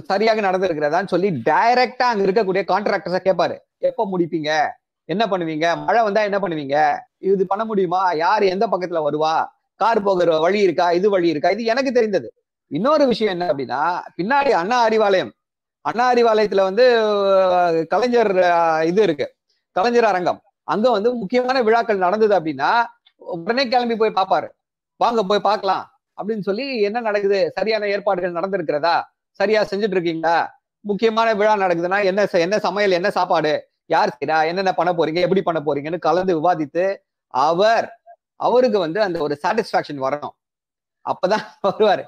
[0.00, 4.50] சரியாக நடந்திருக்கிறதான்னு சொல்லி டைரக்டா அங்க இருக்கக்கூடிய கான்ட்ராக்டர்ஸ கேட்பாரு எப்ப முடிப்பீங்க?
[5.04, 5.66] என்ன பண்ணுவீங்க?
[5.84, 6.76] மழை வந்தா என்ன பண்ணுவீங்க?
[7.18, 8.12] இது பண்ண முடியுமா?
[8.12, 9.44] யார் எந்த பக்கத்துல வருவா?
[9.80, 10.86] கார் போகிற வழி இருக்கா?
[10.92, 11.50] இது வழி இருக்கா?
[11.50, 12.32] இது எனக்கு தெரிந்தது.
[12.70, 13.80] இன்னொரு விஷயம் என்ன அப்படின்னா
[14.18, 15.32] பின்னாடி அண்ணா அறிவாலயம்.
[15.80, 16.84] அண்ணா அறிவாலயத்துல வந்து
[17.88, 18.32] கலைஞர்
[18.90, 19.26] இது இருக்கு.
[19.72, 20.40] கலைஞர் அரங்கம்.
[20.64, 22.70] அங்க வந்து முக்கியமான விழாக்கள் நடந்தது அப்படின்னா
[23.18, 24.48] உடனே கிளம்பி போய் பார்ப்பாரு
[24.96, 25.84] வாங்க போய் பார்க்கலாம்.
[26.18, 27.50] அப்படின்னு சொல்லி என்ன நடக்குது?
[27.54, 28.96] சரியான ஏற்பாடுகள் நடந்திருக்கிறதா?
[29.40, 30.36] சரியா செஞ்சுட்டு இருக்கீங்களா
[30.84, 33.52] முக்கியமான விழா நடக்குதுன்னா என்ன என்ன சமையல் என்ன சாப்பாடு?
[33.90, 35.20] யார் செய்யறா என்னென்ன பண்ண போறீங்க?
[35.20, 36.84] எப்படி பண்ண போறீங்கன்னு கலந்து விவாதித்து
[37.34, 37.86] அவர்
[38.40, 40.34] அவருக்கு வந்து அந்த ஒரு சாட்டிஸ்பாக்சன் வரணும்.
[41.06, 42.04] அப்பதான் வருவாரு.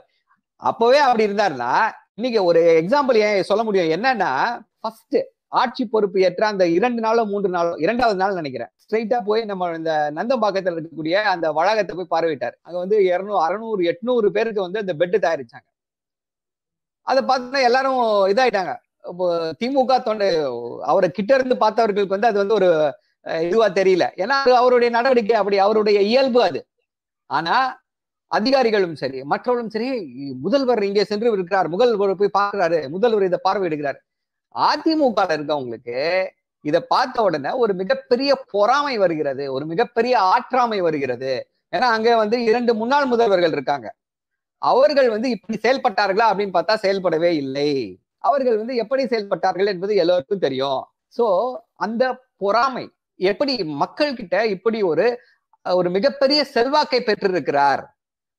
[0.62, 1.72] அப்பவே அப்படி இருந்தாருன்னா
[2.16, 3.92] இன்னைக்கு ஒரு எக்ஸாம்பிள் ஏன் சொல்ல முடியும்?
[3.96, 4.30] என்னன்னா
[4.80, 5.18] ஃபர்ஸ்ட்
[5.52, 8.70] ஆட்சி பொறுப்பு ஏற்ற அந்த இரண்டு நாளோ மூன்று நாளோ இரண்டாவது நாள் நினைக்கிறேன்.
[8.84, 12.56] ஸ்ட்ரைட்டா போய் நம்ம இந்த நந்தம்பாக்கத்துல இருக்கக்கூடிய அந்த வளாகத்தை போய் பார்வையிட்டார்.
[12.62, 15.66] அங்க வந்து இருநூறு அறுநூறு எட்நூறு பேருக்கு வந்து அந்த பெட்டு தயாரிச்சாங்க.
[17.06, 18.00] அதை பார்த்தோன்னா எல்லாரும்
[18.32, 18.72] இதாயிட்டாங்க.
[19.04, 19.26] இப்போ
[19.60, 20.28] திமுக தொண்டை
[20.84, 22.68] அவரை கிட்ட இருந்து பார்த்தவர்களுக்கு வந்து அது வந்து ஒரு
[23.26, 24.04] அஹ், இதுவா தெரியல.
[24.22, 26.60] ஏன்னா அது அவருடைய நடவடிக்கை அப்படி அவருடைய இயல்பு அது.
[27.30, 27.56] ஆனா
[28.30, 29.88] அதிகாரிகளும் சரி மற்றவர்களும் சரி
[30.40, 32.80] முதல்வர் இங்கே சென்று இருக்கிறார் முதல்வர் போய் பார்க்கிறாரு.
[32.88, 33.98] முதல்வர் இதை பார்வையிடுகிறார்.
[34.54, 35.98] அதிமுக இருக்கவங்களுக்கு
[36.64, 39.52] இதை பார்த்த உடனே ஒரு மிகப்பெரிய பொறாமை வருகிறது.
[39.52, 41.32] ஒரு மிகப்பெரிய ஆற்றாமை வருகிறது.
[41.72, 43.86] ஏன்னா அங்க வந்து இரண்டு முன்னாள் முதல்வர்கள் இருக்காங்க.
[44.70, 47.70] அவர்கள் வந்து இப்படி செயல்பட்டார்களா அப்படின்னு பார்த்தா செயல்படவே இல்லை.
[48.24, 50.82] அவர்கள் வந்து எப்படி செயல்பட்டார்கள் என்பது எல்லோருக்கும் தெரியும்.
[51.18, 51.26] சோ
[51.86, 52.04] அந்த
[52.36, 52.84] பொறாமை
[53.20, 55.06] எப்படி மக்கள் கிட்ட இப்படி ஒரு
[55.66, 57.82] ஒரு மிகப்பெரிய செல்வாக்கை பெற்றிருக்கிறார்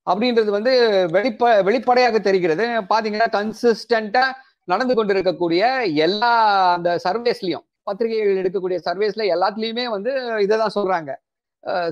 [0.08, 0.74] அப்படின்றது வந்து
[1.16, 2.66] வெளிப்ப வெளிப்படையாக தெரிகிறது.
[2.92, 4.26] பாத்தீங்கன்னா கன்சிஸ்டண்டா
[4.64, 5.64] நடந்து கொண்டிருக்கக்கூடிய
[6.06, 6.34] எல்லா
[6.76, 10.12] அந்த சர்வேஸ்லயும் பத்திரிகைகள் எடுக்கக்கூடிய சர்வேஸ்ல எல்லாத்துலயுமே வந்து
[10.46, 11.12] இதைதான் சொல்றாங்க.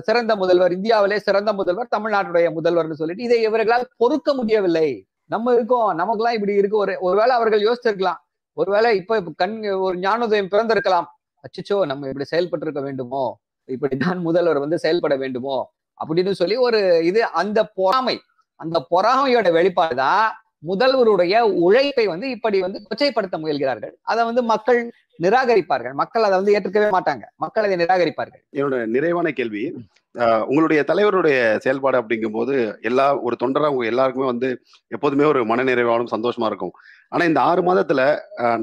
[0.00, 5.06] சிறந்த முதல்வர் இந்தியாவிலே சிறந்த முதல்வர் தமிழ்நாட்டுடைய முதல்வர்னு சொல்லிட்டு இதை இவர்களால் பொறுக்க முடியவில்லை.
[5.24, 6.76] நம்ம இருக்கோம் நமக்கெல்லாம் இப்படி இருக்கு.
[6.76, 8.20] ஒரு ஒருவேளை அவர்கள் யோசிச்சிருக்கலாம்
[8.52, 11.04] ஒருவேளை இப்ப கண் ஒரு ஞானோதயம் பிறந்திருக்கலாம்.
[11.40, 13.40] அச்சச்சோ நம்ம இப்படி செயல்பட்டு இருக்க வேண்டுமோ?
[13.66, 15.72] இப்படிதான் முதல்வர் வந்து செயல்பட வேண்டுமோ?
[16.04, 18.20] அப்படின்னு சொல்லி ஒரு இது அந்த பொறாமை
[18.56, 20.28] அந்த பொறாமையோட வெளிப்பாடுதான்
[20.70, 23.94] முதல்வருடைய உழைப்பை வந்து இப்படி வந்து கொச்சைப்படுத்த முயல்கிறார்கள்.
[24.12, 24.80] அதை வந்து மக்கள்
[25.22, 25.94] நிராகரிப்பார்கள்.
[26.02, 27.24] மக்கள் அதை வந்து ஏற்றுக்கவே மாட்டாங்க.
[27.44, 28.42] மக்கள் அதை நிராகரிப்பார்கள்.
[28.58, 29.64] என்னோட நிறைவான கேள்வி
[30.48, 32.54] உங்களுடைய தலைவருடைய செயல்பாடு அப்படிங்கும்போது
[32.88, 34.48] எல்லா ஒரு தொண்டரா உங்க எல்லாருக்குமே வந்து
[34.94, 36.74] எப்போதுமே ஒரு மனநிறைவாலும் சந்தோஷமா இருக்கும்.
[37.12, 38.00] ஆனா இந்த ஆறு மாதத்துல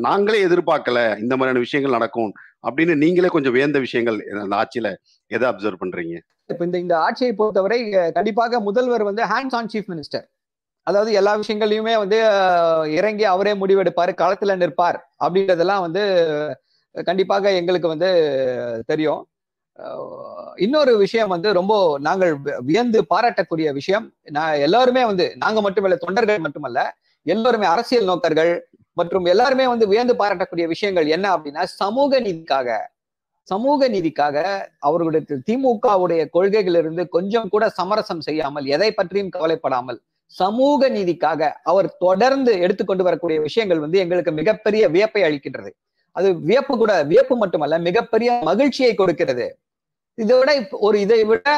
[0.05, 2.31] நாங்களே எதிர்பார்க்கல இந்த மாதிரியான விஷயங்கள் நடக்கும்
[2.67, 4.89] அப்படின்னு நீங்களே கொஞ்சம் வியந்த விஷயங்கள் அந்த ஆட்சியில
[5.31, 6.15] எதை அப்சர்வ் பண்றீங்க?
[6.51, 7.79] இப்ப இந்த இந்த ஆட்சியை பொறுத்தவரை
[8.17, 10.25] கண்டிப்பாக முதல்வர் வந்து ஹேண்ட்ஸ் ஆன் சீஃப் மினிஸ்டர்
[10.87, 12.17] அதாவது எல்லா விஷயங்களையுமே வந்து
[12.99, 16.03] இறங்கி அவரே முடிவெடுப்பாரு களத்துல நிற்பார் அப்படின்றதெல்லாம் வந்து
[16.95, 18.09] கண்டிப்பாக எங்களுக்கு வந்து
[18.85, 19.21] தெரியும்.
[20.55, 22.33] இன்னொரு விஷயம் வந்து ரொம்ப நாங்கள்
[22.65, 26.81] வியந்து பாராட்டக்கூடிய விஷயம் நான் எல்லாருமே வந்து நாங்க மட்டுமல்ல தொண்டர்கள் மட்டுமல்ல
[27.25, 28.51] எல்லோருமே அரசியல் நோக்கர்கள்
[28.97, 32.69] மற்றும் எல்லாருமே வந்து வியந்து பாராட்டக்கூடிய விஷயங்கள் என்ன அப்படின்னா சமூக நீதிக்காக
[33.47, 34.37] சமூக நீதிக்காக
[34.79, 39.99] அவர்களுடைய திமுகவுடைய கொள்கைகளிலிருந்து கொஞ்சம் கூட சமரசம் செய்யாமல் எதை பற்றியும் கவலைப்படாமல்
[40.39, 45.71] சமூக நீதிக்காக அவர் தொடர்ந்து எடுத்துக்கொண்டு வரக்கூடிய விஷயங்கள் வந்து எங்களுக்கு மிகப்பெரிய வியப்பை அளிக்கின்றது.
[46.15, 49.45] அது வியப்பு கூட வியப்பு மட்டுமல்ல மிகப்பெரிய மகிழ்ச்சியை கொடுக்கிறது.
[50.17, 51.49] இதை விட இப்ப ஒரு இதை விட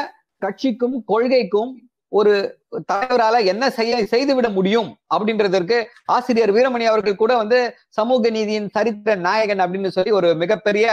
[0.42, 1.72] கட்சிக்கும் கொள்கைக்கும்
[2.12, 2.32] ஒரு
[2.90, 5.76] தலைவரால என்ன செய்ய செய்துவிட முடியும் அப்படின்றதற்கு
[6.16, 7.58] ஆசிரியர் வீரமணி அவர்கள் கூட வந்து
[7.98, 10.86] சமூக நீதியின் சரித்திர நாயகன் அப்படின்னு சொல்லி ஒரு மிகப்பெரிய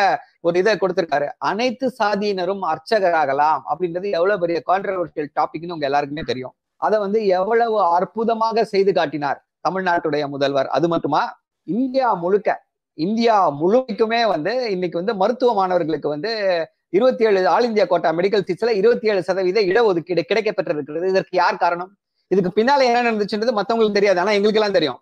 [0.47, 1.27] ஒரு இதை கொடுத்திருக்காரு.
[1.49, 6.55] அனைத்து சாதியினரும் அர்ச்சகராகலாம் அப்படின்றது எவ்வளவு பெரிய கான்ட்ரவர்ஷியல் டாபிக்னு உங்க எல்லாருக்குமே தெரியும்.
[6.81, 10.69] அதை வந்து எவ்வளவு அற்புதமாக செய்து காட்டினார் தமிழ்நாட்டுடைய முதல்வர்.
[10.77, 11.21] அது மட்டுமா?
[11.67, 12.49] இந்தியா முழுக்க
[12.97, 16.31] இந்தியா முழுமைக்குமே வந்து இன்னைக்கு வந்து மருத்துவ மாணவர்களுக்கு வந்து
[16.97, 21.61] இருபத்தி ஏழு ஆல் இந்தியா கோட்டா மெடிக்கல் சீட்ஸ்ல இருபத்தி ஏழு சதவீத இடஒதுக்கீடு கிடைக்க பெற்றிருக்கிறது இதற்கு யார்
[21.63, 21.91] காரணம்?
[22.31, 24.99] இதுக்கு பின்னால என்ன நடந்துச்சுன்றது மத்தவங்களுக்கு தெரியாது ஆனா எங்களுக்கு எல்லாம் தெரியும்.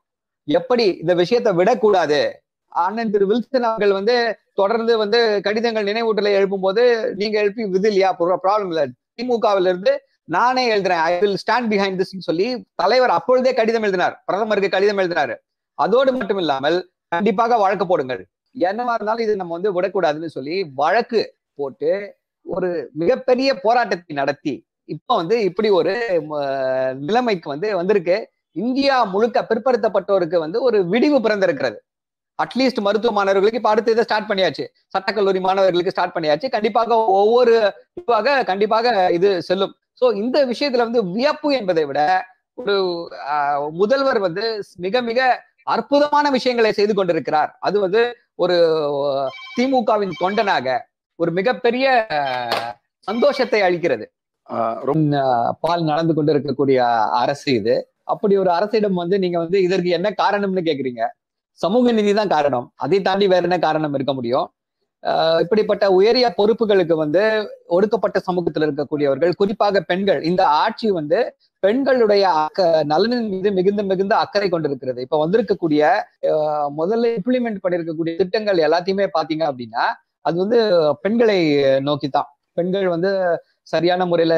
[0.48, 2.20] எப்படி இந்த விஷயத்தை விடக்கூடாது?
[2.84, 4.16] அண்ணன் திரு வில்சன் அவர்கள் வந்து
[4.54, 6.84] தொடர்ந்து வந்து கடிதங்கள் நினைவூட்டலை எழுப்பும் போது
[7.22, 8.10] நீங்க எழுப்பி விதில்லையா?
[8.18, 8.84] இல்லையா ப்ராப்ளம் இல்ல.
[9.18, 9.94] திமுகவில இருந்து
[10.36, 11.04] நானே எழுதுறேன்.
[11.10, 12.48] I will stand behind this சொல்லி
[12.82, 14.16] தலைவர் அப்பொழுதே கடிதம் எழுதினார்.
[14.28, 15.36] பிரதமருக்கு கடிதம் எழுதினாரு.
[15.84, 16.78] அதோடு மட்டும் இல்லாமல்
[17.16, 18.22] கண்டிப்பாக வழக்கு போடுங்கள்.
[18.56, 21.22] என்னவா இருந்தாலும் இது நம்ம வந்து விடக்கூடாதுன்னு சொல்லி வழக்கு
[21.60, 21.92] போட்டு
[22.56, 22.70] ஒரு
[23.02, 24.54] மிகப்பெரிய போராட்டத்தை நடத்தி
[24.94, 25.94] இப்போ வந்து இப்படி ஒரு
[27.08, 28.16] நிலைமைக்கு வந்து வந்திருக்கு.
[28.64, 31.78] இந்தியா முழுக்க பிற்படுத்தப்பட்டோருக்கு வந்து ஒரு விடிவு பிறந்திருக்கிறது.
[32.44, 34.66] அட்லீஸ்ட் மருத்துவ மாணவர்களுக்கு இப்ப அடுத்த இதை ஸ்டார்ட் பண்ணியாச்சு.
[34.94, 36.48] சட்டக்கல்லூரி மாணவர்களுக்கு ஸ்டார்ட் பண்ணியாச்சு.
[36.56, 37.54] கண்டிப்பாக ஒவ்வொரு
[38.00, 39.74] இதுவாக கண்டிப்பாக இது செல்லும்.
[40.02, 42.02] சோ இந்த விஷயத்துல வந்து வியப்பு என்பதை விட
[42.62, 42.76] ஒரு
[43.82, 44.46] முதல்வர் வந்து
[44.86, 45.20] மிக மிக
[45.74, 47.52] அற்புதமான விஷயங்களை செய்து கொண்டிருக்கிறார்.
[47.68, 48.02] அது வந்து
[48.44, 48.56] ஒரு
[49.58, 50.68] திமுகவின் தொண்டனாக
[51.20, 51.86] ஒரு மிகப்பெரிய
[53.08, 54.06] சந்தோஷத்தை அளிக்கிறது.
[55.64, 56.80] பால் நடந்து கொண்டிருக்கக்கூடிய
[57.22, 57.76] அரசு இது.
[58.14, 61.04] அப்படி ஒரு அரசிடம் வந்து நீங்க வந்து இதற்கு என்ன காரணம்னு கேக்குறீங்க?
[61.60, 62.66] சமூக நீதி தான் காரணம்.
[62.84, 64.48] அதை தாண்டி வேற என்ன காரணம் இருக்க முடியும்?
[65.42, 67.22] இப்படிப்பட்ட உயரிய பொறுப்புகளுக்கு வந்து
[67.76, 70.20] ஒடுக்கப்பட்ட சமூகத்தில் இருக்கக்கூடியவர்கள் குறிப்பாக பெண்கள்.
[70.30, 71.20] இந்த ஆட்சி வந்து
[71.64, 75.00] பெண்களுடைய அக்க நலனின் மீது மிகுந்த மிகுந்த அக்கறை கொண்டிருக்கிறது.
[75.06, 75.84] இப்ப வந்திருக்கக்கூடிய
[76.80, 79.86] முதல்ல இம்ப்ளிமெண்ட் பண்ணிருக்கக்கூடிய திட்டங்கள் எல்லாத்தையுமே பாத்தீங்க அப்படின்னா
[80.26, 80.60] அது வந்து
[81.06, 81.40] பெண்களை
[81.90, 82.30] நோக்கித்தான்.
[82.58, 83.12] பெண்கள் வந்து
[83.74, 84.34] சரியான முறையில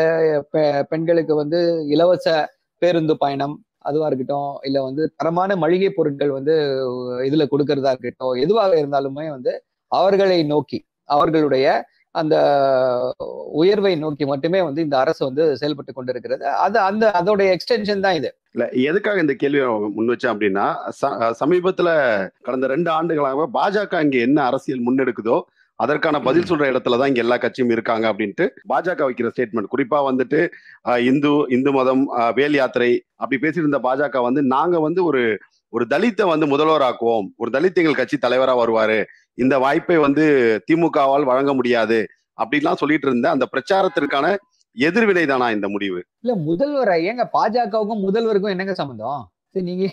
[0.93, 1.59] பெண்களுக்கு வந்து
[1.95, 2.27] இலவச
[2.81, 3.55] பேருந்து பயணம்
[3.89, 6.55] அதுவா இருக்கட்டும் இல்ல வந்து தரமான மளிகை பொருட்கள் வந்து
[7.27, 9.53] இதுல கொடுக்கறதா இருக்கட்டும் எதுவாக இருந்தாலுமே வந்து
[9.91, 11.65] அவர்களை நோக்கி அவர்களுடைய
[12.15, 12.35] அந்த
[13.53, 16.43] உயர்வை நோக்கி மட்டுமே வந்து இந்த அரசு வந்து செயல்பட்டு கொண்டிருக்கிறது.
[16.47, 18.29] அது அந்த அதோடைய எக்ஸ்டென்ஷன் தான் இது.
[18.51, 20.65] இல்ல எதுக்காக இந்த கேள்வியை முன் வச்சேன் அப்படின்னா
[21.01, 21.89] ச- சமீபத்துல
[22.41, 25.37] கடந்த ரெண்டு ஆண்டுகளாக பாஜக இங்க என்ன அரசியல் முன்னெடுக்குதோ
[25.79, 30.39] அதற்கான பதில் சொல்ற இடத்துல தான் இங்க எல்லா கட்சியும் இருக்காங்க அப்படின்ட்டு பாஜக வைக்கிற ஸ்டேட்மெண்ட் குறிப்பா வந்துட்டு
[30.99, 32.03] இந்து இந்து மதம்
[32.35, 35.23] வேல் யாத்திரை அப்படி பேசியிருந்த பாஜக வந்து நாங்க வந்து ஒரு
[35.73, 37.27] ஒரு தலித்தை வந்து முதல்வராக்குவோம்.
[37.35, 38.97] ஒரு தலித் எங்கள் கட்சி தலைவரா வருவாரு.
[39.37, 40.23] இந்த வாய்ப்பை வந்து
[40.71, 41.99] திமுகவால் வழங்க முடியாது
[42.37, 44.35] அப்படிலாம் சொல்லிட்டு இருந்த அந்த பிரச்சாரத்திற்கான
[44.77, 45.99] எதிர்வினை தானா இந்த முடிவு?
[46.19, 49.21] இல்ல முதல்வர் ஏங்க பாஜகவுக்கும் முதல்வருக்கும் என்னங்க சம்பந்தம்?
[49.67, 49.85] நீங்க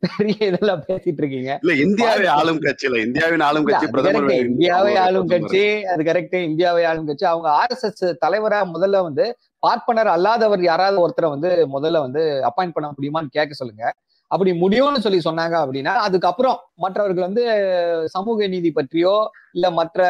[0.00, 1.58] பெரிய இதெல்லாம் பேசிட்டு இருக்கீங்க.
[1.62, 4.32] இல்ல இந்தியாவை ஆளும் கட்சியில இந்தியாவின் ஆளும் கட்சி பிரதமர்.
[4.46, 5.26] இந்தியாவை ஆளும்.
[5.26, 7.24] கட்சி அது கரெக்ட் இந்தியாவை ஆளும் கட்சி.
[7.24, 9.26] அவங்க ஆர்எஸ்எஸ் தலைவரா முதல்ல வந்து
[9.58, 13.84] பார்ப்பனர் அல்லாதவர் யாராவது ஒருத்தரை வந்து முதல்ல வந்து அப்பாயிண்ட் பண்ண முடியுமான்னு கேட்க சொல்லுங்க.
[14.30, 17.44] அப்படி முடியும்னு சொல்லி சொன்னாங்க அப்படின்னா அதுக்கப்புறம் மற்றவர்கள் வந்து
[18.14, 19.14] சமூக நீதி பற்றியோ
[19.54, 20.00] இல்ல மற்ற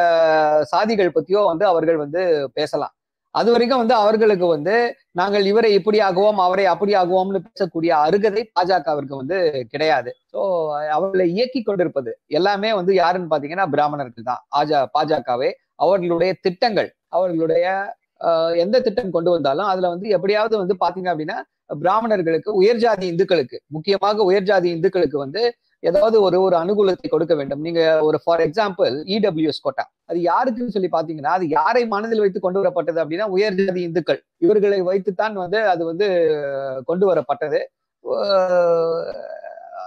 [0.73, 2.23] சாதிகள் பத்தியோ வந்து அவர்கள் வந்து
[2.59, 2.95] பேசலாம்.
[3.35, 4.75] அது வரைக்கும் வந்து அவர்களுக்கு வந்து
[5.15, 9.37] நாங்கள் இவரை இப்படி ஆகுவோம் அவரை அப்படி ஆகுவோம்னு பேசக்கூடிய அருகதை பாஜகவிற்கு வந்து
[9.73, 10.11] கிடையாது.
[10.33, 10.41] ஸோ
[10.97, 14.43] அவர்களை இயக்கி கொண்டிருப்பது எல்லாமே வந்து யாருன்னு பாத்தீங்கன்னா பிராமணர்கள் தான்.
[14.59, 15.51] ஆஜா பாஜகவே
[15.85, 17.65] அவர்களுடைய திட்டங்கள் அவர்களுடைய
[18.23, 21.37] ஆஹ், எந்த திட்டம் கொண்டு வந்தாலும் அதுல வந்து எப்படியாவது வந்து பாத்தீங்க அப்படின்னா
[21.79, 25.43] பிராமணர்களுக்கு உயர்ஜாதி இந்துக்களுக்கு முக்கியமாக உயர்ஜாதி இந்துக்களுக்கு வந்து
[25.81, 27.61] ஏதாவது ஒரு ஒரு அனுகூலத்தை கொடுக்க வேண்டும்.
[27.61, 29.85] நீங்க ஒரு ஃபார் எக்ஸாம்பிள் இடபிள்யூஎஸ் கோட்டா.
[30.05, 34.21] அது யாருக்குன்னு சொல்லி பாத்தீங்கன்னா அது யாரை மனதில் வைத்து கொண்டு வரப்பட்டது அப்படின்னா உயர்ஜாதி இந்துக்கள்.
[34.39, 36.09] இவர்களை வைத்துத்தான் வந்து அது வந்து
[36.85, 37.61] கொண்டு வரப்பட்டது.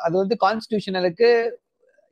[0.06, 1.30] அது வந்து கான்ஸ்டியூஷனலுக்கு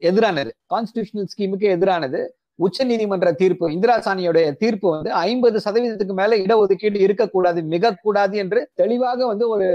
[0.01, 0.51] எதிரானது.
[0.73, 2.21] கான்ஸ்டியூஷனல் ஸ்கீமுக்கு எதிரானது.
[2.59, 8.59] உச்ச நீதிமன்ற தீர்ப்பு இந்திரா சாணியோடைய தீர்ப்பு வந்து ஐம்பது சதவீதத்துக்கு மேல இடஒதுக்கீடு இருக்கக்கூடாது மிக கூடாது என்று
[8.73, 9.67] தெளிவாக வந்து ஒரு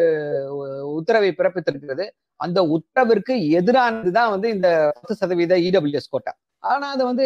[0.98, 2.06] உத்தரவை பிறப்பித்திருக்கிறது.
[2.40, 6.32] அந்த உத்தரவிற்கு எதிரானதுதான் வந்து இந்த பத்து சதவீத இடபிள்யூஎஸ் கோட்டா.
[6.64, 7.24] ஆனா அதை வந்து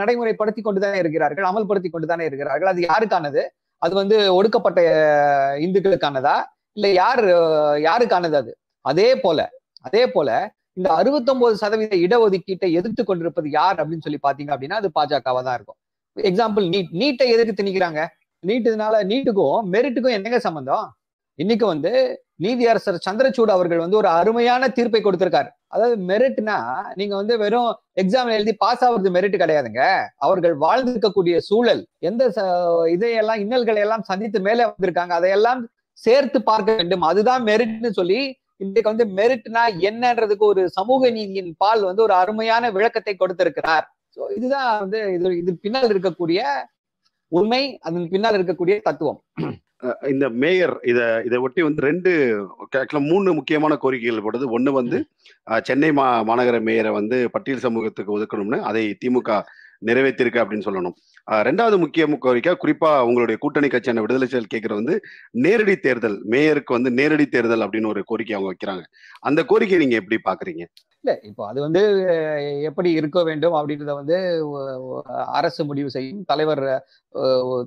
[0.00, 2.70] நடைமுறைப்படுத்தி கொண்டுதானே இருக்கிறார்கள் அமல்படுத்தி கொண்டுதானே இருக்கிறார்கள்.
[2.72, 3.42] அது யாருக்கானது?
[3.82, 4.80] அது வந்து ஒடுக்கப்பட்ட
[5.66, 6.36] இந்துக்களுக்கானதா?
[6.76, 7.24] இல்ல யார்
[7.88, 8.52] யாருக்கானது அது?
[8.84, 9.38] அதே போல
[9.88, 10.28] அதே போல
[10.78, 15.78] இந்த 69% சதவீத இடஒதுக்கீட்டை எதிர்த்து கொண்டிருப்பது யார் அப்படின்னு சொல்லி பாத்தீங்க அப்படின்னா அது பாஜகவா தான் இருக்கும்.
[16.16, 18.00] எக்ஸாம்பிள் நீட் நீட்டை எதிர்த்து திணிக்கிறாங்க
[18.44, 20.86] நீட்டுனால நீட்டுக்கும் மெரிட்டுக்கும் என்னங்க சம்பந்தம்?
[21.38, 21.90] இன்னைக்கு வந்து
[22.44, 25.48] நீதியரசர் சந்திரசூட் அவர்கள் வந்து ஒரு அருமையான தீர்ப்பை கொடுத்திருக்காரு.
[25.74, 26.56] அதாவது மெரிட்னா
[26.98, 27.70] நீங்க வந்து வெறும்
[28.02, 29.82] எக்ஸாம் எழுதி பாஸ் ஆகுறது மெரிட் கிடையாதுங்க.
[30.26, 32.22] அவர்கள் வாழ்ந்திருக்கக்கூடிய சூழல் எந்த
[32.94, 35.14] இதையெல்லாம் இன்னல்களை எல்லாம் சந்தித்து மேலே வந்திருக்காங்க.
[35.20, 35.62] அதையெல்லாம்
[35.98, 37.04] சேர்த்து பார்க்க வேண்டும்.
[37.10, 38.20] அதுதான் மெரிட்னு சொல்லி
[38.60, 43.86] இன்றைக்கு வந்து மெரிட்னா என்னன்றதுக்கு ஒரு சமூக நீதியின் பால் வந்து ஒரு அருமையான விளக்கத்தை கொடுத்திருக்கிறார்.
[44.16, 46.40] சோ இதுதான் வந்து இது இது பின்னால் இருக்கக்கூடிய
[47.32, 49.20] உண்மை அதன் பின்னால் இருக்கக்கூடிய தத்துவம்.
[50.12, 52.12] இந்த மேயர் இத இதை ஒட்டி வந்து ரெண்டு
[53.10, 54.98] மூணு முக்கியமான கோரிக்கைகள் போடுது ஒண்ணு வந்து
[55.68, 59.36] சென்னை மா மாநகர மேயரை வந்து பட்டியல் சமூகத்துக்கு ஒதுக்கணும்னு அதை திமுக
[59.86, 60.96] நிறைவேற்றிருக்கு அப்படின்னு சொல்லணும்.
[61.48, 64.96] ரெண்டாவது முக்கிய கோரிக்கை குறிப்பா உங்களுடைய கூட்டணி கட்சியான விடுதலை செயல் கேட்கறது வந்து
[65.46, 68.84] நேரடி தேர்தல் மேயருக்கு வந்து நேரடி தேர்தல் அப்படின்னு ஒரு கோரிக்கை அவங்க வைக்கிறாங்க.
[69.30, 70.64] அந்த கோரிக்கையை நீங்க எப்படி பாக்குறீங்க?
[71.02, 71.82] இல்ல இப்போ அது வந்து
[72.68, 74.16] எப்படி இருக்க வேண்டும் அப்படின்றத வந்து
[75.38, 76.22] அரசு முடிவு செய்யும்.
[76.30, 76.64] தலைவர்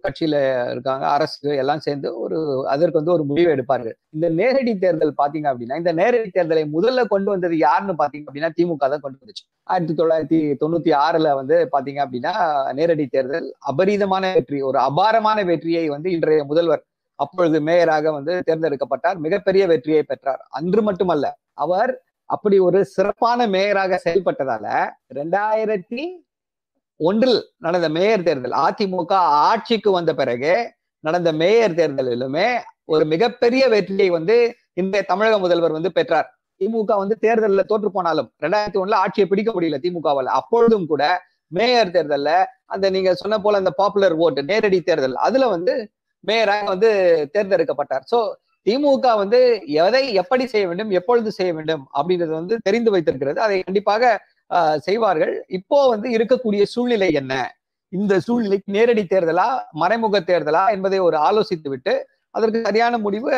[0.04, 0.36] கட்சியில
[0.74, 2.38] இருக்காங்க அரசு எல்லாம் சேர்ந்து ஒரு
[2.74, 3.96] அதற்கு வந்து ஒரு முடிவு எடுப்பார்கள்.
[4.16, 8.90] இந்த நேரடி தேர்தல் பாத்தீங்க அப்படின்னா இந்த நேரடி தேர்தலை முதல்ல கொண்டு வந்தது யாருன்னு பாத்தீங்க அப்படின்னா திமுக
[8.94, 9.44] தான் கொண்டு வந்துச்சு.
[9.72, 12.34] ஆயிரத்தி தொள்ளாயிரத்தி தொண்ணூத்தி ஆறுல வந்து பாத்தீங்க அப்படின்னா
[12.80, 16.84] நேரடி தேர்தல் அபரீதமான வெற்றி ஒரு அபாரமான வெற்றியை வந்து இன்றைய முதல்வர்
[17.20, 19.18] அப்பொழுது மேயராக வந்து தேர்ந்தெடுக்கப்பட்டார்.
[19.26, 20.42] மிகப்பெரிய வெற்றியை பெற்றார்.
[20.60, 21.26] அன்று மட்டுமல்ல
[21.66, 21.92] அவர்
[22.30, 24.66] அப்படி ஒரு சிறப்பான மேயராக செயல்பட்டதால
[25.18, 26.04] ரெண்டாயிரத்தி
[27.02, 29.14] ஒன்றில் நடந்த மேயர் தேர்தல் அதிமுக
[29.48, 30.54] ஆட்சிக்கு வந்த பிறகு
[31.04, 32.48] நடந்த மேயர் தேர்தலிலுமே
[32.94, 34.36] ஒரு மிகப்பெரிய வெற்றியை வந்து
[34.82, 36.28] இந்த தமிழக முதல்வர் வந்து பெற்றார்.
[36.62, 40.30] திமுக வந்து தேர்தலில் தோற்று போனாலும் ரெண்டாயிரத்தி ஒண்ணுல ஆட்சியை பிடிக்க முடியல திமுகவால்.
[40.40, 41.04] அப்பொழுதும் கூட
[41.52, 42.32] மேயர் தேர்தல்ல
[42.74, 45.74] அந்த நீங்க சொன்ன போல அந்த பாப்புலர் ஓட்டு நேரடி தேர்தல் அதுல வந்து
[46.24, 46.90] மேயராக வந்து
[47.36, 48.06] தேர்ந்தெடுக்கப்பட்டார்.
[48.12, 48.20] சோ
[48.68, 49.40] திமுக வந்து
[49.86, 53.40] எதை எப்படி செய்ய வேண்டும் எப்பொழுது செய்ய வேண்டும் அப்படின்றது வந்து தெரிந்து வைத்திருக்கிறது.
[53.46, 54.12] அதை கண்டிப்பாக
[54.78, 55.46] செய்வார்கள்.
[55.48, 57.56] இப்போ வந்து இருக்கக்கூடிய சூழ்நிலை என்ன?
[57.90, 63.32] இந்த சூழ்நிலைக்கு நேரடி தேர்தலா மறைமுக தேர்தலா என்பதை ஒரு ஆலோசித்து விட்டு அதற்கு சரியான முடிவு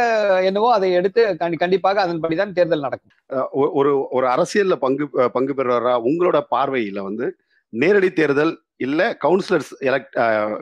[0.43, 3.47] என்னவோ அதை எடுத்து கண்டி- கண்டிப்பாக அதன்படிதான் தேர்தல் நடக்கும்.
[3.73, 7.35] ஒரு ஒரு அரசியல்ல பங்கு பங்கு பெறுறவரா உங்களோட பார்வையில வந்து
[7.69, 10.15] நேரடி தேர்தல் இல்ல கவுன்சிலர்ஸ் எலக்ட்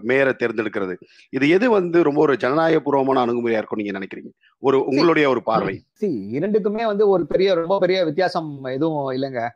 [0.04, 0.96] மேயரை தேர்ந்தெடுக்கிறது.
[1.30, 4.30] இது எது வந்து ரொம்ப ஒரு ஜனநாயகபூர்வமான அணுகுமுறையா இருக்கும் நீங்க நினைக்கிறீங்க?
[4.60, 5.84] ஒரு உங்களுடைய ஒரு பார்வை.
[6.32, 9.50] இரண்டுக்குமே வந்து ஒரு பெரிய ரொம்ப பெரிய வித்தியாசம் எதுவும் இல்லைங்க.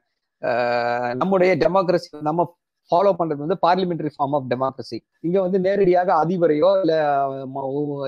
[1.22, 2.48] நம்முடைய டெமோக்ரஸி நம்ம
[2.92, 6.96] ஃபாலோ பண்றது வந்து பார்லிமெண்டரி ஃபார்ம் ஆஃப் டெமோக்ரஸி இங்க வந்து நேரடியாக அதிபரையோ இல்ல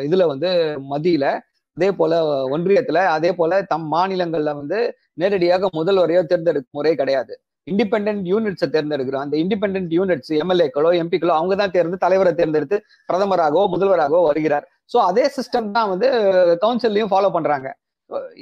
[0.08, 0.50] இதுல வந்து
[0.93, 1.28] மத்தியில
[1.78, 2.13] அதே போல
[2.56, 4.78] ஒன்றியத்துல அதே போல தம் மாநிலங்கள்ல வந்து
[5.21, 7.34] நேரடியாக முதல்வரையோ தேர்ந்தெடுக்கும் முறை கிடையாது.
[7.67, 9.23] இண்டிபெண்டன்ட் யூனிட்ஸை தேர்ந்தெடுக்கிறோம்.
[9.26, 12.78] அந்த இண்டிபெண்டன்ட் யூனிட்ஸ் எம்எல்ஏக்களோ எம்பிக்களோ அவங்க தான் தேர்ந்து தலைவரை தேர்ந்தெடுத்து
[13.10, 14.65] பிரதமராகவோ முதல்வராகவோ வருகிறார்.
[14.93, 16.10] ஸோ அதே சிஸ்டம் தான் வந்து
[16.63, 17.67] கவுன்சில்லையும் ஃபாலோ பண்றாங்க.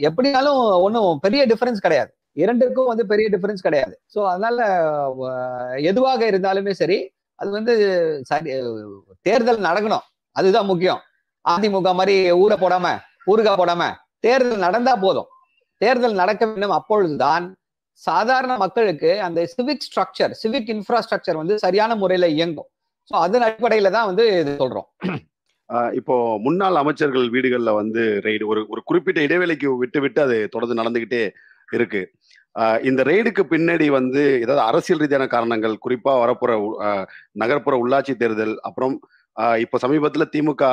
[0.10, 2.12] எப்படினாலும் ஒன்றும் பெரிய டிஃபரன்ஸ் கிடையாது.
[2.38, 3.94] இரண்டுக்கும் வந்து பெரிய டிஃபரன்ஸ் கிடையாது.
[4.14, 4.58] ஸோ அதனால
[5.92, 6.98] எதுவாக இருந்தாலுமே சரி
[7.40, 7.74] அது வந்து
[8.32, 8.50] சரி
[9.28, 10.06] தேர்தல் நடக்கணும்.
[10.36, 11.02] அதுதான் முக்கியம்.
[11.46, 12.86] அதிமுக மாதிரி ஊரை போடாம
[13.32, 13.84] ஊருகா போடாம
[14.20, 15.30] தேர்தல் நடந்தா போதும்.
[15.82, 17.46] தேர்தல் நடக்க வேண்டும் அப்பொழுதுதான்
[18.04, 22.70] சாதாரண மக்களுக்கு அந்த சிவிக் ஸ்ட்ரக்சர் சிவிக் இன்ஃப்ராஸ்ட்ரக்சர் வந்து சரியான முறையில இயங்கும்.
[23.12, 24.88] ஸோ அதன் அடிப்படையில தான் வந்து இது சொல்றோம்.
[25.70, 30.80] ஆஹ் இப்போ முன்னாள் அமைச்சர்கள் வீடுகள்ல வந்து ரெய்டு ஒரு ஒரு குறிப்பிட்ட இடைவேளைக்கு விட்டு விட்டு அது தொடர்ந்து
[30.82, 31.22] நடந்துகிட்டே
[31.68, 32.02] இருக்கு.
[32.84, 39.00] இந்த ரெய்டுக்கு பின்னாடி வந்து ஏதாவது அரசியல் ரீதியான காரணங்கள் குறிப்பா வரப்புற உ- நகர்ப்புற உள்ளாட்சி தேர்தல் அப்புறம்
[39.60, 40.64] இப்போ சமீபத்துல திமுக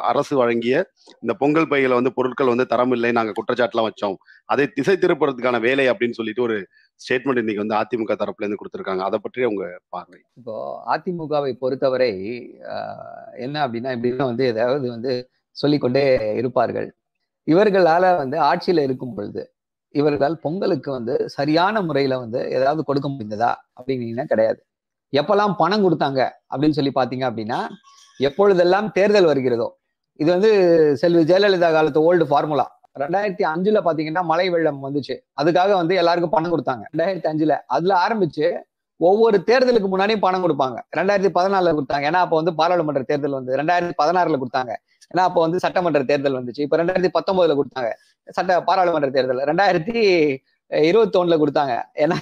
[0.00, 4.14] அரசு வழங்கிய இந்த பொங்கல் பைகளை வந்து பொருட்கள் வந்து தரம் இல்லை நாங்க குற்றச்சாட்டுலாம் வச்சோம்.
[4.44, 6.66] அதை திசை திருப்புறதுக்கான வேலை அப்படின்னு சொல்லிட்டு ஒரு
[7.00, 8.98] ஸ்டேட்மெண்ட் இன்னைக்கு வந்து அதிமுக தரப்புல இருந்து கொடுத்துருக்காங்க.
[8.98, 10.20] அதை பற்றி உங்க பார்வை?
[10.34, 12.10] இப்போ அதிமுகவை பொறுத்தவரை
[13.36, 16.96] என்ன அப்படின்னா இப்படிலாம் வந்து ஏதாவது வந்து சொல்லிக்கொண்டே இருப்பார்கள்.
[17.46, 19.53] இவர்களால வந்து ஆட்சியில இருக்கும் பொழுது
[20.00, 24.60] இவர்கள் பொங்கலுக்கு வந்து சரியான முறையில வந்து ஏதாவது கொடுக்க முடிந்ததா அப்படின்னீங்கன்னா கிடையாது.
[25.12, 26.20] எப்பெல்லாம் பணம் கொடுத்தாங்க
[26.52, 27.58] அப்படின்னு சொல்லி பாத்தீங்க அப்படின்னா
[28.28, 29.68] எப்பொழுதெல்லாம் தேர்தல் வருகிறதோ
[30.22, 30.50] இது வந்து
[31.02, 32.66] செல்வி ஜெயலலிதா காலத்து ஓல்டு ஃபார்முலா
[33.02, 35.14] ரெண்டாயிரத்தி அஞ்சுல பாத்தீங்கன்னா மழை வெள்ளம் வந்துச்சு.
[35.40, 36.84] அதுக்காக வந்து எல்லாருக்கும் பணம் கொடுத்தாங்க.
[36.92, 38.46] ரெண்டாயிரத்தி அஞ்சுல அதுல ஆரம்பிச்சு
[39.00, 40.76] ஒவ்வொரு தேர்தலுக்கு முன்னாடியும் பணம் கொடுப்பாங்க.
[40.98, 42.04] ரெண்டாயிரத்தி பதினாலுல கொடுத்தாங்க.
[42.10, 44.72] ஏன்னா அப்போ வந்து பாராளுமன்ற தேர்தல் வந்து ரெண்டாயிரத்தி பதினாறுல கொடுத்தாங்க.
[45.10, 46.62] ஏன்னா அப்போ வந்து சட்டமன்ற தேர்தல் வந்துச்சு.
[46.66, 47.90] இப்ப ரெண்டாயிரத்தி பத்தொன்பதுல கொடுத்தாங்க.
[48.30, 49.38] சட்ட பாராளுமன்ற தேர்தல்.
[49.38, 50.36] ரெண்டாயிரத்தி
[50.68, 51.82] இருபத்தி ஒண்ணுல கொடுத்தாங்க.
[51.94, 52.16] ஏன்னா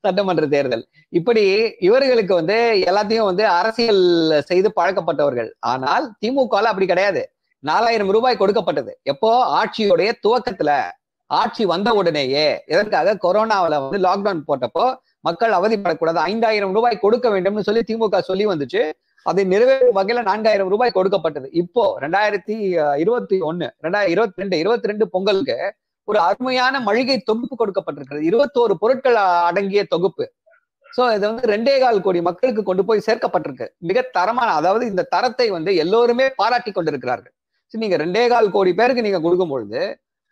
[0.00, 0.86] சட்டமன்ற தேர்தல்.
[1.08, 5.50] இப்படி இவர்களுக்கு வந்து எல்லாத்தையும் வந்து அரசியல் செய்து பழக்கப்பட்டவர்கள்.
[5.58, 7.32] ஆனால் திமுக அப்படி கிடையாது.
[7.58, 8.98] நாலாயிரம் ரூபாய் கொடுக்கப்பட்டது.
[9.02, 9.62] எப்போ?
[9.62, 10.80] ஆட்சியுடைய துவக்கத்துல.
[11.26, 12.62] ஆட்சி வந்த உடனேயே.
[12.66, 13.14] எதற்காக?
[13.14, 16.14] கொரோனாவில் வந்து லாக்டவுன் போட்டப்போ மக்கள் அவதிப்படக்கூடாது.
[16.14, 18.92] ஐந்தாயிரம் ரூபாய் கொடுக்க வேண்டும்னு சொல்லி திமுக சொல்லி வந்துச்சு.
[19.28, 21.48] அதை நிறைவேறும் வகையில நான்காயிரம் ரூபாய் கொடுக்கப்பட்டது.
[21.62, 22.56] இப்போ ரெண்டாயிரத்தி
[23.02, 25.56] இருபத்தி ஒண்ணு ரெண்டாயிரத்தி இருபத்தி ரெண்டு இருபத்தி ரெண்டு பொங்கலுக்கு
[26.08, 28.28] ஒரு அருமையான மளிகை தொகுப்பு கொடுக்கப்பட்டிருக்கிறது.
[28.30, 30.24] இருபத்தோரு பொருட்கள் அடங்கிய தொகுப்பு.
[30.96, 33.66] சோ இது வந்து ரெண்டே கால் கோடி மக்களுக்கு கொண்டு போய் சேர்க்கப்பட்டிருக்கு.
[33.88, 37.34] மிக தரமான அதாவது இந்த தரத்தை வந்து எல்லோருமே பாராட்டி கொண்டிருக்கிறார்கள்.
[37.74, 39.80] நீங்க ரெண்டே கால் கோடி பேருக்கு நீங்க கொடுக்கும் பொழுது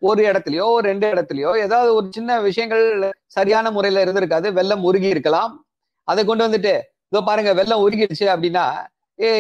[0.03, 2.85] ஒரு இடத்துலயோ ஒரு ரெண்டு இடத்துலயோ ஏதாவது ஒரு சின்ன விஷயங்கள்
[3.37, 4.49] சரியான முறையில இருந்திருக்காது.
[4.59, 5.53] வெள்ளம் உருகி இருக்கலாம்.
[6.09, 6.75] அதை கொண்டு வந்துட்டு
[7.13, 8.65] இதோ பாருங்க வெள்ளம் உருகிடுச்சு அப்படின்னா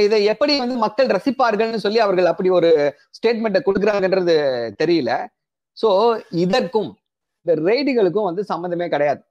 [0.06, 2.70] இதை எப்படி வந்து மக்கள் ரசிப்பார்கள்னு சொல்லி அவர்கள் அப்படி ஒரு
[3.16, 4.34] ஸ்டேட்மெண்ட்டை கொடுக்குறாங்கன்றது
[4.80, 5.10] தெரியல.
[5.76, 5.88] சோ
[6.44, 6.90] இதற்கும்
[7.42, 9.22] இந்த ரெய்டுகளுக்கும் வந்து சம்மந்தமே கிடையாது.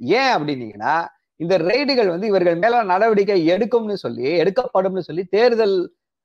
[0.00, 0.94] ஏன் அப்படின்னீங்கன்னா
[1.40, 5.76] இந்த ரெய்டுகள் வந்து இவர்கள் மேல நடவடிக்கை எடுக்கும்னு சொல்லி எடுக்கப்படும்னு சொல்லி தேர்தல்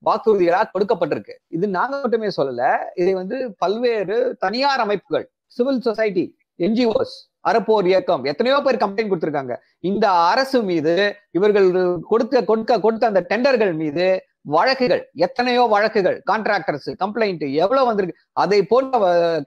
[0.04, 1.34] வாக்குறுதிகளாக கொடுக்கப்பட்டிருக்கு.
[1.56, 2.64] இது நாங்க மட்டுமே சொல்லல
[3.02, 5.26] இதை வந்து பல்வேறு தனியார் அமைப்புகள்
[5.58, 6.26] சிவில் சொசைட்டி
[6.68, 7.16] என்ஜிஓஸ்
[7.50, 8.24] அறப்போர் இயக்கம்.
[8.32, 9.56] எத்தனையோ பேர் கம்ப்ளைண்ட் கொடுத்திருக்காங்க.
[9.90, 10.94] இந்த அரசு மீது
[11.38, 11.70] இவர்கள்
[12.12, 14.08] கொடுக்க கொடுக்க கொடுத்த அந்த டெண்டர்கள் மீது
[14.56, 18.22] வழக்குகள் எத்தனையோ வழக்குகள் கான்ட்ராக்டர்ஸ் கம்ப்ளைண்ட் எவ்வளவு வந்திருக்கு?
[18.44, 19.00] அதை போன்ற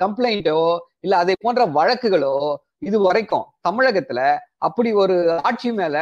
[0.03, 0.59] கம்ப்ளைண்ட்டோ
[1.05, 2.35] இல்ல அதை போன்ற வழக்குகளோ
[2.89, 4.21] இது வரைக்கும் தமிழகத்துல
[4.67, 5.17] அப்படி ஒரு
[5.49, 5.97] ஆட்சி மேல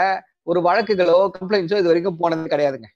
[0.51, 2.89] ஒரு வழக்குகளோ கம்ப்ளைண்ட்ஸோ இது வரைக்கும் போனது கிடையாதுங்க.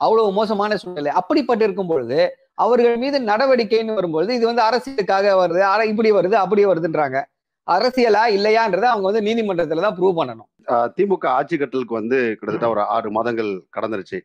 [0.00, 1.10] அவ்வளவு மோசமான சூழ்நிலை.
[1.20, 2.18] அப்படிப்பட்டு இருக்கும் பொழுது
[2.64, 7.20] அவர்கள் மீது நடவடிக்கைன்னு வரும்பொழுது இது வந்து அரசியலுக்காக வருது இப்படி வருது அப்படி வருதுன்றாங்க.
[7.66, 10.48] அரசியலா இல்லையான்றதை அவங்க வந்து நீதிமன்றத்துல தான் ப்ரூவ் பண்ணணும்.
[10.96, 14.18] திமுக ஆட்சி கட்டலுக்கு வந்து கிட்டத்தட்ட ஒரு ஆறு மாதங்கள் கடந்துருச்சு.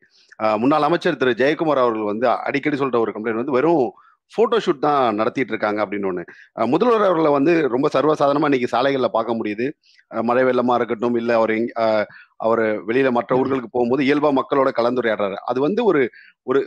[0.61, 1.31] முன்னாள் அமைச்சர் திரு.
[1.41, 3.87] ஜெயக்குமார் அவர்கள் வந்து அடிக்கடி சொல்ற ஒரு கம்ப்ளைண்ட் வந்து வெறும்
[4.31, 6.23] போட்டோ ஷூட் தான் நடத்திட்டு இருக்காங்க அப்படின்னு
[6.59, 9.65] ஆஹ் முதல்வர் அவர்களை வந்து ரொம்ப சர்வசாதாரணமா இன்னைக்கு சாலைகள்ல பார்க்க முடியுது.
[10.29, 11.53] மழை வெள்ளமா இருக்கட்டும் இல்ல அவர்
[12.39, 15.37] அவர் வெளியில மற்ற ஊர்களுக்கு போகும்போது இயல்பா மக்களோட கலந்துரையாடுறாரு.
[15.49, 16.01] அது வந்து ஒரு
[16.47, 16.59] ஒரு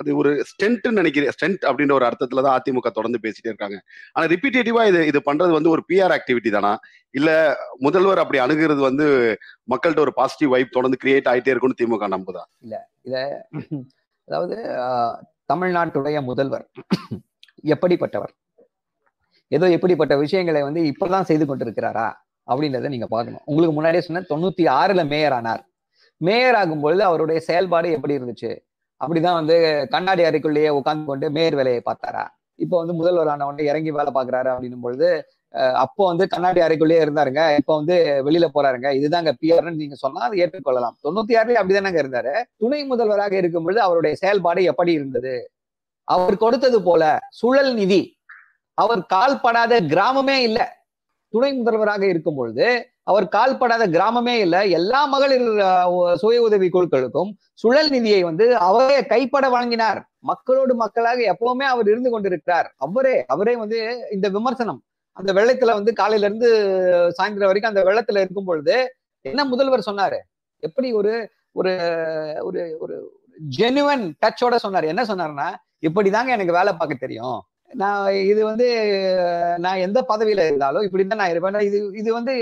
[0.00, 1.34] அது ஒரு ஸ்டென்ட்னு நினைக்கிறேன்.
[1.36, 3.78] ஸ்டென்ட் அப்படின்ற ஒரு அர்த்தத்துல தான் அதிமுக தொடர்ந்து பேசிட்டே இருக்காங்க.
[4.16, 6.72] ஆனா ரிப்பீட்டேட்டிவா இது இது பண்றது வந்து ஒரு பிஆர் ஆக்டிவிட்டி தானா?
[7.14, 7.30] இல்ல
[7.86, 9.06] முதல்வர் அப்படி அணுகிறது வந்து
[9.68, 12.42] மக்கள்கிட்ட ஒரு பாசிட்டிவ் வைப் தொடர்ந்து கிரியேட் ஆயிட்டே இருக்கும்னு திமுக நம்புதா?
[13.08, 13.16] இத
[14.28, 14.56] அதாவது
[15.52, 16.66] தமிழ்நாட்டுடைய முதல்வர்
[17.74, 18.32] எப்படிப்பட்டவர்?
[19.52, 22.06] ஏதோ எப்படிப்பட்ட விஷயங்களை வந்து இப்பதான் செய்து கொண்டிருக்கிறாரா?
[22.48, 23.42] அப்படின்றத நீங்க பார்க்கணும்.
[23.44, 25.62] உங்களுக்கு முன்னாடியே சொன்ன தொண்ணூத்தி ஆறுல மேயர் ஆனார்.
[26.20, 28.50] மேயர் ஆகும்பொழுது அவருடைய செயல்பாடு எப்படி இருந்துச்சு?
[29.00, 29.56] அப்படிதான் வந்து
[29.94, 32.24] கண்ணாடி அறைக்குள்ளேயே உட்கார்ந்து கொண்டு மேயர் வேலையை பார்த்தாரா?
[32.64, 35.08] இப்போ வந்து முதல்வர் ஆன உடனே இறங்கி வேலை பாக்குறாரு அப்படின்னும் பொழுது
[35.84, 37.42] அப்போ வந்து கண்ணாடி அறைக்குள்ளேயே இருந்தாருங்க.
[37.56, 38.88] இப்போ வந்து வெளியில போறாருங்க.
[38.98, 40.96] இதுதாங்க பிஆர்னு நீங்க சொன்னா அதை ஏற்றுக்கொள்ளலாம்.
[41.04, 42.34] தொண்ணூத்தி ஆறுலயே அப்படிதானங்க இருந்தாரு.
[42.56, 45.34] துணை முதல்வராக இருக்கும் பொழுது அவருடைய செயல்பாடு எப்படி இருந்தது?
[46.04, 47.02] அவர் கொடுத்தது போல
[47.40, 48.02] சுழல் நிதி.
[48.74, 50.60] அவர் கால்படாத கிராமமே இல்ல.
[51.34, 52.66] துணை முதல்வராக இருக்கும் பொழுது
[53.10, 54.56] அவர் கால்படாத கிராமமே இல்ல.
[54.78, 55.46] எல்லா மகளிர்
[56.14, 60.00] சுய உதவி குழுக்களுக்கும் சுழல் நிதியை வந்து அவரே கைப்பட வழங்கினார்.
[60.30, 62.68] மக்களோடு மக்களாக எப்பவுமே அவர் இருந்து கொண்டிருக்கிறார்.
[62.76, 64.80] அவரே அவரே வந்து இந்த விமர்சனம்.
[65.16, 66.48] அந்த வெள்ளத்துல வந்து காலையில இருந்து
[67.18, 68.76] சாயந்தரம் வரைக்கும் அந்த வெள்ளத்துல இருக்கும் பொழுது
[69.24, 70.18] என்ன முதல்வர் சொன்னாரு?
[70.62, 71.12] எப்படி ஒரு
[71.52, 71.72] ஒரு
[72.48, 72.94] ஒரு ஒரு
[73.58, 74.90] ஜெனுவன் டச்சோட சொன்னார்.
[74.92, 75.48] என்ன சொன்னாருன்னா
[75.82, 77.38] இப்படிதாங்க எனக்கு வேலை பார்க்க தெரியும்.
[77.72, 78.02] நான்
[78.32, 78.66] இது வந்து
[79.58, 81.66] நான் எந்த பதவியில இருந்தாலும் இப்படிதான் நான் இருப்பேன்.
[81.68, 82.34] இது இது வந்து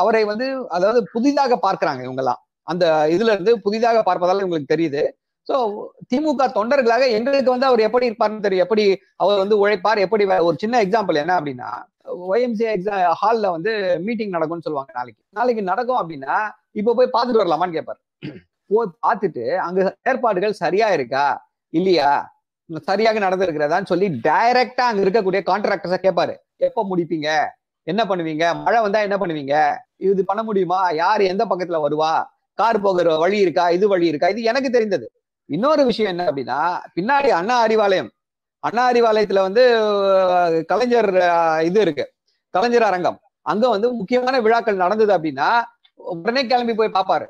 [0.00, 2.40] அவரை வந்து அதாவது புதிதாக பார்க்கிறாங்க இவங்கெல்லாம்.
[2.66, 5.02] அந்த இதுல இருந்து புதிதாக பார்ப்பதால இவங்களுக்கு தெரியுது.
[5.48, 5.56] சோ
[6.10, 8.64] திமுக தொண்டர்களாக எங்களுக்கு வந்து அவர் எப்படி இருப்பார்னு தெரியும்.
[8.66, 8.84] எப்படி
[9.16, 11.70] அவர் வந்து உழைப்பார் எப்படி ஒரு சின்ன எக்ஸாம்பிள் என்ன அப்படின்னா
[12.32, 15.20] ஒய்எம்சி எக்ஸாம் ஹால்ல வந்து மீட்டிங் நடக்கும்னு சொல்லுவாங்க நாளைக்கு.
[15.30, 16.36] நாளைக்கு நடக்கும் அப்படின்னா
[16.72, 18.00] இப்ப போய் பார்த்துட்டு வரலாமான்னு கேட்பாரு
[18.70, 21.26] போய் பார்த்துட்டு அங்க ஏற்பாடுகள் சரியா இருக்கா
[21.72, 22.10] இல்லையா
[22.70, 27.28] சரியாக நடந்திருக்கிறதான்னு சொல்லி டைரக்டா அங்க இருக்கக்கூடிய கான்ட்ராக்டர்ஸ கேட்பாரு எப்ப முடிப்பீங்க?
[27.86, 28.44] என்ன பண்ணுவீங்க?
[28.64, 29.54] மழை வந்தா என்ன பண்ணுவீங்க?
[30.10, 30.78] இது பண்ண முடியுமா?
[30.94, 32.12] யார் எந்த பக்கத்துல வருவா?
[32.58, 33.64] கார் போகிற வழி இருக்கா?
[33.70, 34.28] இது வழி இருக்கா?
[34.28, 35.06] இது எனக்கு தெரிந்தது.
[35.50, 36.58] இன்னொரு விஷயம் என்ன அப்படின்னா
[36.96, 38.10] பின்னாடி அண்ணா அறிவாலயம்.
[38.64, 39.62] அண்ணா அறிவாலயத்துல வந்து
[40.66, 41.10] கலைஞர்
[41.64, 42.04] இது இருக்கு.
[42.54, 43.18] கலைஞர் அரங்கம்.
[43.46, 45.48] அங்க வந்து முக்கியமான விழாக்கள் நடந்தது அப்படின்னா
[46.14, 47.26] உடனே கிளம்பி போய் பார்ப்பாரு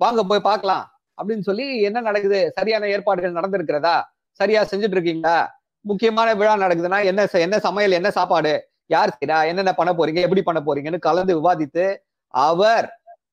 [0.00, 0.84] வாங்க போய் பார்க்கலாம்.
[1.18, 2.38] அப்படின்னு சொல்லி என்ன நடக்குது?
[2.58, 3.96] சரியான ஏற்பாடுகள் நடந்திருக்கிறதா?
[4.40, 5.36] சரியா செஞ்சுட்டு இருக்கீங்களா
[5.84, 8.52] முக்கியமான விழா நடக்குதுன்னா என்ன என்ன சமையல் என்ன சாப்பாடு?
[8.90, 10.20] யார் செய்யறா என்னென்ன பண்ண போறீங்க?
[10.26, 11.84] எப்படி பண்ண போறீங்கன்னு கலந்து விவாதித்து
[12.34, 12.88] அவர்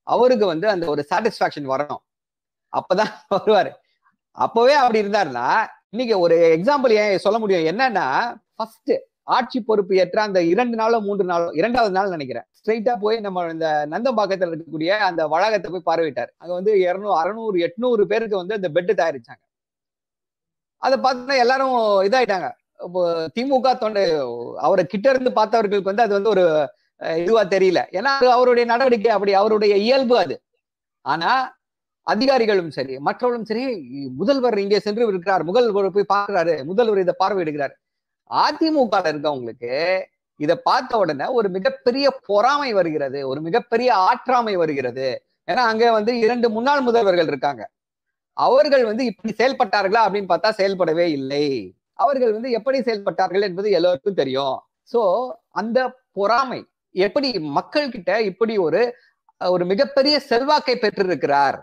[0.08, 2.02] அவருக்கு வந்து அந்த ஒரு சாட்டிஸ்பாக்சன் வரணும்.
[2.74, 3.72] அப்பதான் வருவாரு.
[4.38, 5.48] அப்பவே அப்படி இருந்தாருன்னா
[5.94, 7.68] இன்னைக்கு ஒரு எக்ஸாம்பிள் ஏன் சொல்ல முடியும்?
[7.72, 8.08] என்னன்னா
[8.56, 8.94] ஃபர்ஸ்ட்
[9.36, 12.46] ஆட்சி பொறுப்பு ஏற்ற அந்த இரண்டு நாளோ மூன்று நாளோ இரண்டாவது நாள் நினைக்கிறேன்.
[12.58, 16.32] ஸ்ட்ரைட்டா போய் நம்ம இந்த நந்தம்பாக்கத்துல இருக்கக்கூடிய அந்த வளாகத்தை போய் பார்வையிட்டார்.
[16.42, 19.44] அங்க வந்து இருநூறு அறுநூறு எட்நூறு பேருக்கு வந்து அந்த பெட்டு தயாரிச்சாங்க.
[20.82, 21.76] அதை பார்த்தா எல்லாரும்
[22.08, 22.50] இதாயிட்டாங்க.
[23.36, 24.04] திமுக தொண்டை
[24.68, 26.46] அவரை கிட்ட இருந்து பார்த்தவர்களுக்கு வந்து அது வந்து ஒரு
[27.22, 27.80] இதுவா தெரியல.
[27.98, 30.36] ஏன்னா அது அவருடைய நடவடிக்கை அப்படி அவருடைய இயல்பு அது.
[31.06, 31.32] ஆனா
[32.08, 33.64] அதிகாரிகளும் சரி மற்றவர்களும் சரி
[34.20, 37.74] முதல்வர் இங்கே சென்று இருக்கிறார் முதல்வர் போய் பார்க்கிறாரு முதல்வர் இதை பார்வையிடுகிறார்.
[38.30, 39.74] அதிமுக இருக்கவங்களுக்கு
[40.40, 45.08] இதை பார்த்த உடனே ஒரு மிகப்பெரிய பொறாமை வருகிறது ஒரு மிகப்பெரிய ஆற்றாமை வருகிறது.
[45.48, 47.64] ஏன்னா அங்க வந்து இரண்டு முன்னாள் முதல்வர்கள் இருக்காங்க.
[48.38, 51.46] அவர்கள் வந்து இப்படி செயல்பட்டார்களா அப்படின்னு பார்த்தா செயல்படவே இல்லை.
[52.04, 54.56] அவர்கள் வந்து எப்படி செயல்பட்டார்கள் என்பது எல்லோருக்கும் தெரியும்.
[54.94, 55.02] சோ
[55.62, 55.80] அந்த
[56.12, 56.60] பொறாமை
[56.96, 58.82] எப்படி மக்கள் கிட்ட இப்படி ஒரு
[59.42, 61.58] ஒரு மிகப்பெரிய செல்வாக்கை பெற்றிருக்கிறார்?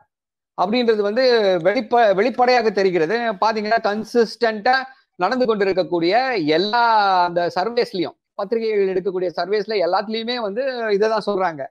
[0.60, 1.24] அப்படின்றது வந்து
[1.62, 3.16] வெளிப்ப வெளிப்படையாக தெரிகிறது.
[3.42, 4.74] பாத்தீங்கன்னா கன்சிஸ்டண்டா
[5.22, 6.14] நடந்து கொண்டிருக்கக்கூடிய
[6.56, 6.84] எல்லா
[7.26, 10.62] அந்த சர்வேஸ்லயும் பத்திரிகைகள் எடுக்கக்கூடிய சர்வேஸ்ல எல்லாத்துலயுமே வந்து
[10.96, 11.62] இதைதான் சொல்றாங்க.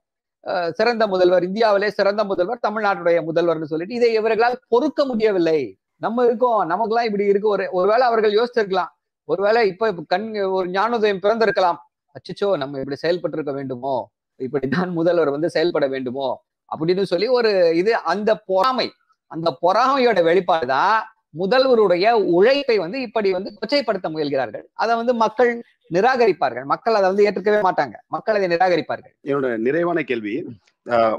[0.72, 5.60] சிறந்த முதல்வர் இந்தியாவிலே சிறந்த முதல்வர் தமிழ்நாட்டுடைய முதல்வர்னு சொல்லிட்டு இதை இவர்களால் பொறுக்க முடியவில்லை.
[6.04, 7.48] நம்ம இருக்கோம் நமக்குலாம் இப்படி இருக்கு.
[7.48, 8.92] ஒரு ஒருவேளை அவர்கள் யோசிச்சிருக்கலாம்.
[9.30, 11.80] ஒருவேளை இப்ப கண் ஒரு ஞானோதயம் பிறந்திருக்கலாம்.
[12.16, 13.96] அச்சச்சோ நம்ம இப்படி செயல்பட்டு இருக்க வேண்டுமோ?
[14.40, 16.30] இப்படிதான் முதல்வர் வந்து செயல்பட வேண்டுமோ?
[16.72, 18.88] அப்படின்னு சொல்லி ஒரு இது அந்த பொறாமை
[19.32, 20.96] அந்த பொறாமையோட வெளிப்பாடு தான்
[21.42, 22.06] முதல்வருடைய
[22.38, 24.66] உழைப்பை வந்து இப்படி வந்து கொச்சைப்படுத்த முயல்கிறார்கள்.
[24.82, 25.52] அதை வந்து மக்கள்
[25.96, 26.66] நிராகரிப்பார்கள்.
[26.72, 27.96] மக்கள் அதை வந்து ஏற்றுக்கவே மாட்டாங்க.
[28.16, 29.14] மக்கள் அதை நிராகரிப்பார்கள்.
[29.30, 30.36] என்னோட நிறைவான கேள்வி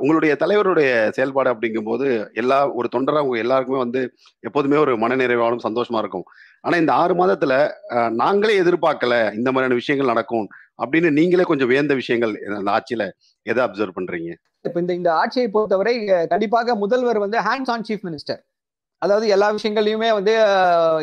[0.03, 2.07] உங்களுடைய தலைவருடைய செயல்பாடு அப்படிங்கும்போது
[2.41, 4.01] எல்லா ஒரு தொண்டராக உங்க எல்லாருக்குமே வந்து
[4.49, 6.27] எப்போதுமே ஒரு மனநிறைவாலும் சந்தோஷமா இருக்கும்.
[6.65, 7.55] ஆனா இந்த ஆறு மாதத்துல
[8.23, 10.47] நாங்களே எதிர்பார்க்கல இந்த மாதிரியான விஷயங்கள் நடக்கும்
[10.83, 13.05] அப்படின்னு நீங்களே கொஞ்சம் வியந்த விஷயங்கள் அந்த ஆட்சியில
[13.47, 14.33] எதை அப்சர்வ் பண்றீங்க?
[14.65, 15.95] இப்ப இந்த இந்த ஆட்சியை பொறுத்தவரை
[16.27, 18.41] கண்டிப்பாக முதல்வர் வந்து ஹேண்ட்ஸ் ஆன் சீஃப் மினிஸ்டர்
[19.03, 20.33] அதாவது எல்லா விஷயங்களையுமே வந்து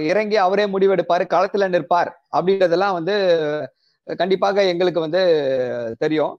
[0.03, 3.15] இறங்கி அவரே முடிவெடுப்பார் களத்துல நிற்பார் அப்படின்றதெல்லாம் வந்து
[4.07, 5.21] கண்டிப்பாக எங்களுக்கு வந்து
[5.99, 6.35] தெரியும்.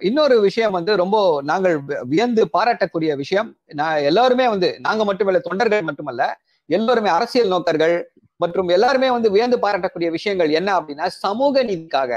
[0.00, 1.74] இன்னொரு விஷயம் வந்து ரொம்ப நாங்கள்
[2.04, 6.24] வியந்து பாராட்டக்கூடிய விஷயம் நான் எல்லாருமே வந்து நாங்க மட்டுமல்ல தொண்டர்கள் மட்டுமல்ல
[6.68, 7.96] எல்லோருமே அரசியல் நோக்கர்கள்
[8.36, 12.12] மற்றும் எல்லாருமே வந்து வியந்து பாராட்டக்கூடிய விஷயங்கள் என்ன அப்படின்னா சமூக நீதிக்காக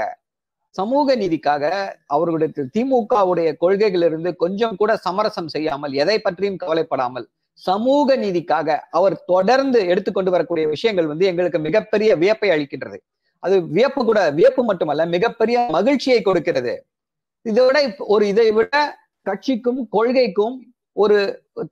[0.76, 1.64] சமூக நீதிக்காக
[2.06, 7.26] அவர்களுடைய திமுகவுடைய கொள்கைகளிலிருந்து கொஞ்சம் கூட சமரசம் செய்யாமல் எதை பற்றியும் கவலைப்படாமல்
[7.62, 12.98] சமூக நீதிக்காக அவர் தொடர்ந்து எடுத்துக்கொண்டு வரக்கூடிய விஷயங்கள் வந்து எங்களுக்கு மிகப்பெரிய வியப்பை அளிக்கின்றது.
[13.42, 16.74] அது வியப்பு கூட வியப்பு மட்டுமல்ல மிகப்பெரிய மகிழ்ச்சியை கொடுக்கிறது.
[17.46, 17.78] இதை விட
[18.14, 18.76] ஒரு இதை விட
[19.26, 20.56] கட்சிக்கும் கொள்கைக்கும்
[20.96, 21.16] ஒரு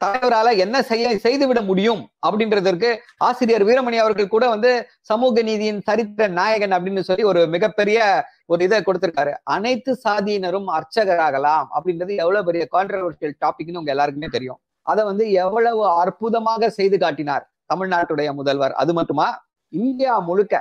[0.01, 6.75] தலைவரால என்ன செய்ய செய்துவிட முடியும் அப்படின்றதற்கு ஆசிரியர் வீரமணி அவர்கள் கூட வந்து சமூக நீதியின் சரித்திர நாயகன்
[6.77, 7.99] அப்படின்னு சொல்லி ஒரு மிகப்பெரிய
[8.47, 9.33] ஒரு இதை கொடுத்திருக்காரு.
[9.55, 14.61] அனைத்து சாதியினரும் அர்ச்சகராகலாம் அப்படின்றது எவ்வளவு பெரிய கான்ட்ரவர்ஷியல் டாபிக்னு உங்க எல்லாருக்குமே தெரியும்.
[14.87, 18.75] அதை வந்து எவ்வளவு அற்புதமாக செய்து காட்டினார் தமிழ்நாட்டுடைய முதல்வர்.
[18.75, 19.29] அது மட்டுமா?
[19.73, 20.55] இந்தியா முழுக்க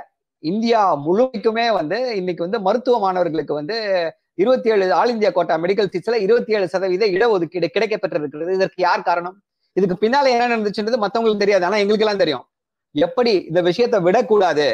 [0.44, 3.76] இந்தியா முழுமைக்குமே வந்து இன்னைக்கு வந்து மருத்துவ மாணவர்களுக்கு வந்து
[4.38, 9.08] இருபத்தி ஏழு ஆல் இந்தியா கோட்டா மெடிக்கல் சீட்ஸ்ல இருபத்தி ஏழு சதவீத இடஒதுக்கீடு கிடைக்க பெற்றிருக்கிறது இதற்கு யார்
[9.08, 9.36] காரணம்?
[9.76, 11.64] இதுக்கு பின்னால என்ன நடந்துச்சுன்றது மத்தவங்களுக்கு தெரியாது.
[11.68, 12.44] ஆனா எங்களுக்கு எல்லாம் தெரியும்.
[12.94, 14.66] எப்படி இந்த விஷயத்தை விடக்கூடாது?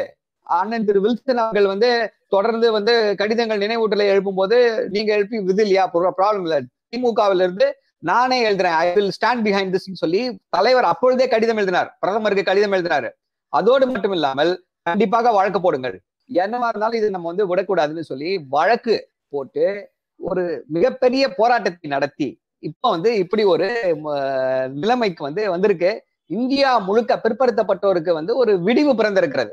[0.43, 1.89] அண்ணன் திரு வில்சன் அவர்கள் வந்து
[2.33, 4.57] தொடர்ந்து வந்து கடிதங்கள் நினைவூட்டலை எழுப்பும் போது
[4.95, 6.57] நீங்க எழுப்பி இது இல்லையா ப்ராப்ளம் இல்ல.
[6.91, 7.67] திமுகவில இருந்து
[8.09, 8.75] நானே எழுதுறேன்.
[8.83, 10.21] I will stand behind this சொல்லி
[10.55, 11.89] தலைவர் அப்பொழுதே கடிதம் எழுதினார்.
[12.01, 13.09] பிரதமருக்கு கடிதம் எழுதினாரு.
[13.53, 14.51] அதோடு மட்டும் இல்லாமல்
[14.89, 15.95] கண்டிப்பாக வழக்கு போடுங்கள்.
[16.29, 18.95] என்னவா இருந்தாலும் இது நம்ம வந்து விடக்கூடாதுன்னு சொல்லி வழக்கு
[19.33, 19.65] போட்டு
[20.19, 22.27] ஒரு மிகப்பெரிய போராட்டத்தை நடத்தி
[22.63, 23.67] இப்போ வந்து இப்படி ஒரு
[24.75, 25.91] நிலைமைக்கு வந்து வந்திருக்கு.
[26.29, 29.51] இந்தியா முழுக்க பிற்படுத்தப்பட்டோருக்கு வந்து ஒரு விடிவு பிறந்திருக்கிறது.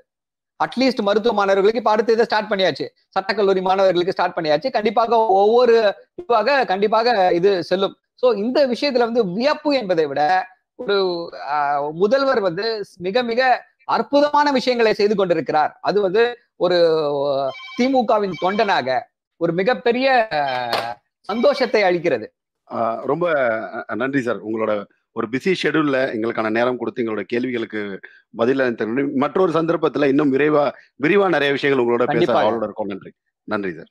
[0.61, 2.87] அட்லீஸ்ட் மருத்துவ மாணவர்களுக்கு இப்ப அடுத்த இதை ஸ்டார்ட் பண்ணியாச்சு.
[3.17, 4.69] சட்டக்கல்லூரி மாணவர்களுக்கு ஸ்டார்ட் பண்ணியாச்சு.
[4.71, 5.75] கண்டிப்பாக ஒவ்வொரு
[6.15, 7.95] இதுவாக கண்டிப்பாக இது செல்லும்.
[8.23, 10.21] சோ இந்த விஷயத்துல வந்து வியப்பு என்பதை விட
[10.79, 10.97] ஒரு
[11.55, 12.65] ஆஹ், முதல்வர் வந்து
[13.07, 13.41] மிக மிக
[13.89, 15.73] அற்புதமான விஷயங்களை செய்து கொண்டிருக்கிறார்.
[15.83, 16.23] அது வந்து
[16.59, 16.79] ஒரு
[17.77, 18.89] திமுகவின் தொண்டனாக
[19.37, 20.29] ஒரு மிகப்பெரிய
[21.21, 22.27] சந்தோஷத்தை அளிக்கிறது.
[23.05, 23.33] ரொம்ப
[23.95, 24.45] நன்றி சார்.
[24.45, 29.13] உங்களோட ஒரு பிஸி ஷெடியூல்ல எங்களுக்கான நேரம் கொடுத்து எங்களோட கேள்விகளுக்கு பதில்.
[29.15, 30.65] மற்றொரு சந்தர்ப்பத்துல இன்னும் விரைவா
[31.03, 32.33] விரிவா நிறைய விஷயங்கள் உங்களோட பேச.
[32.33, 32.87] அவளோட இருக்கோம்.
[32.87, 33.13] நன்றி.
[33.45, 33.91] நன்றி சார்.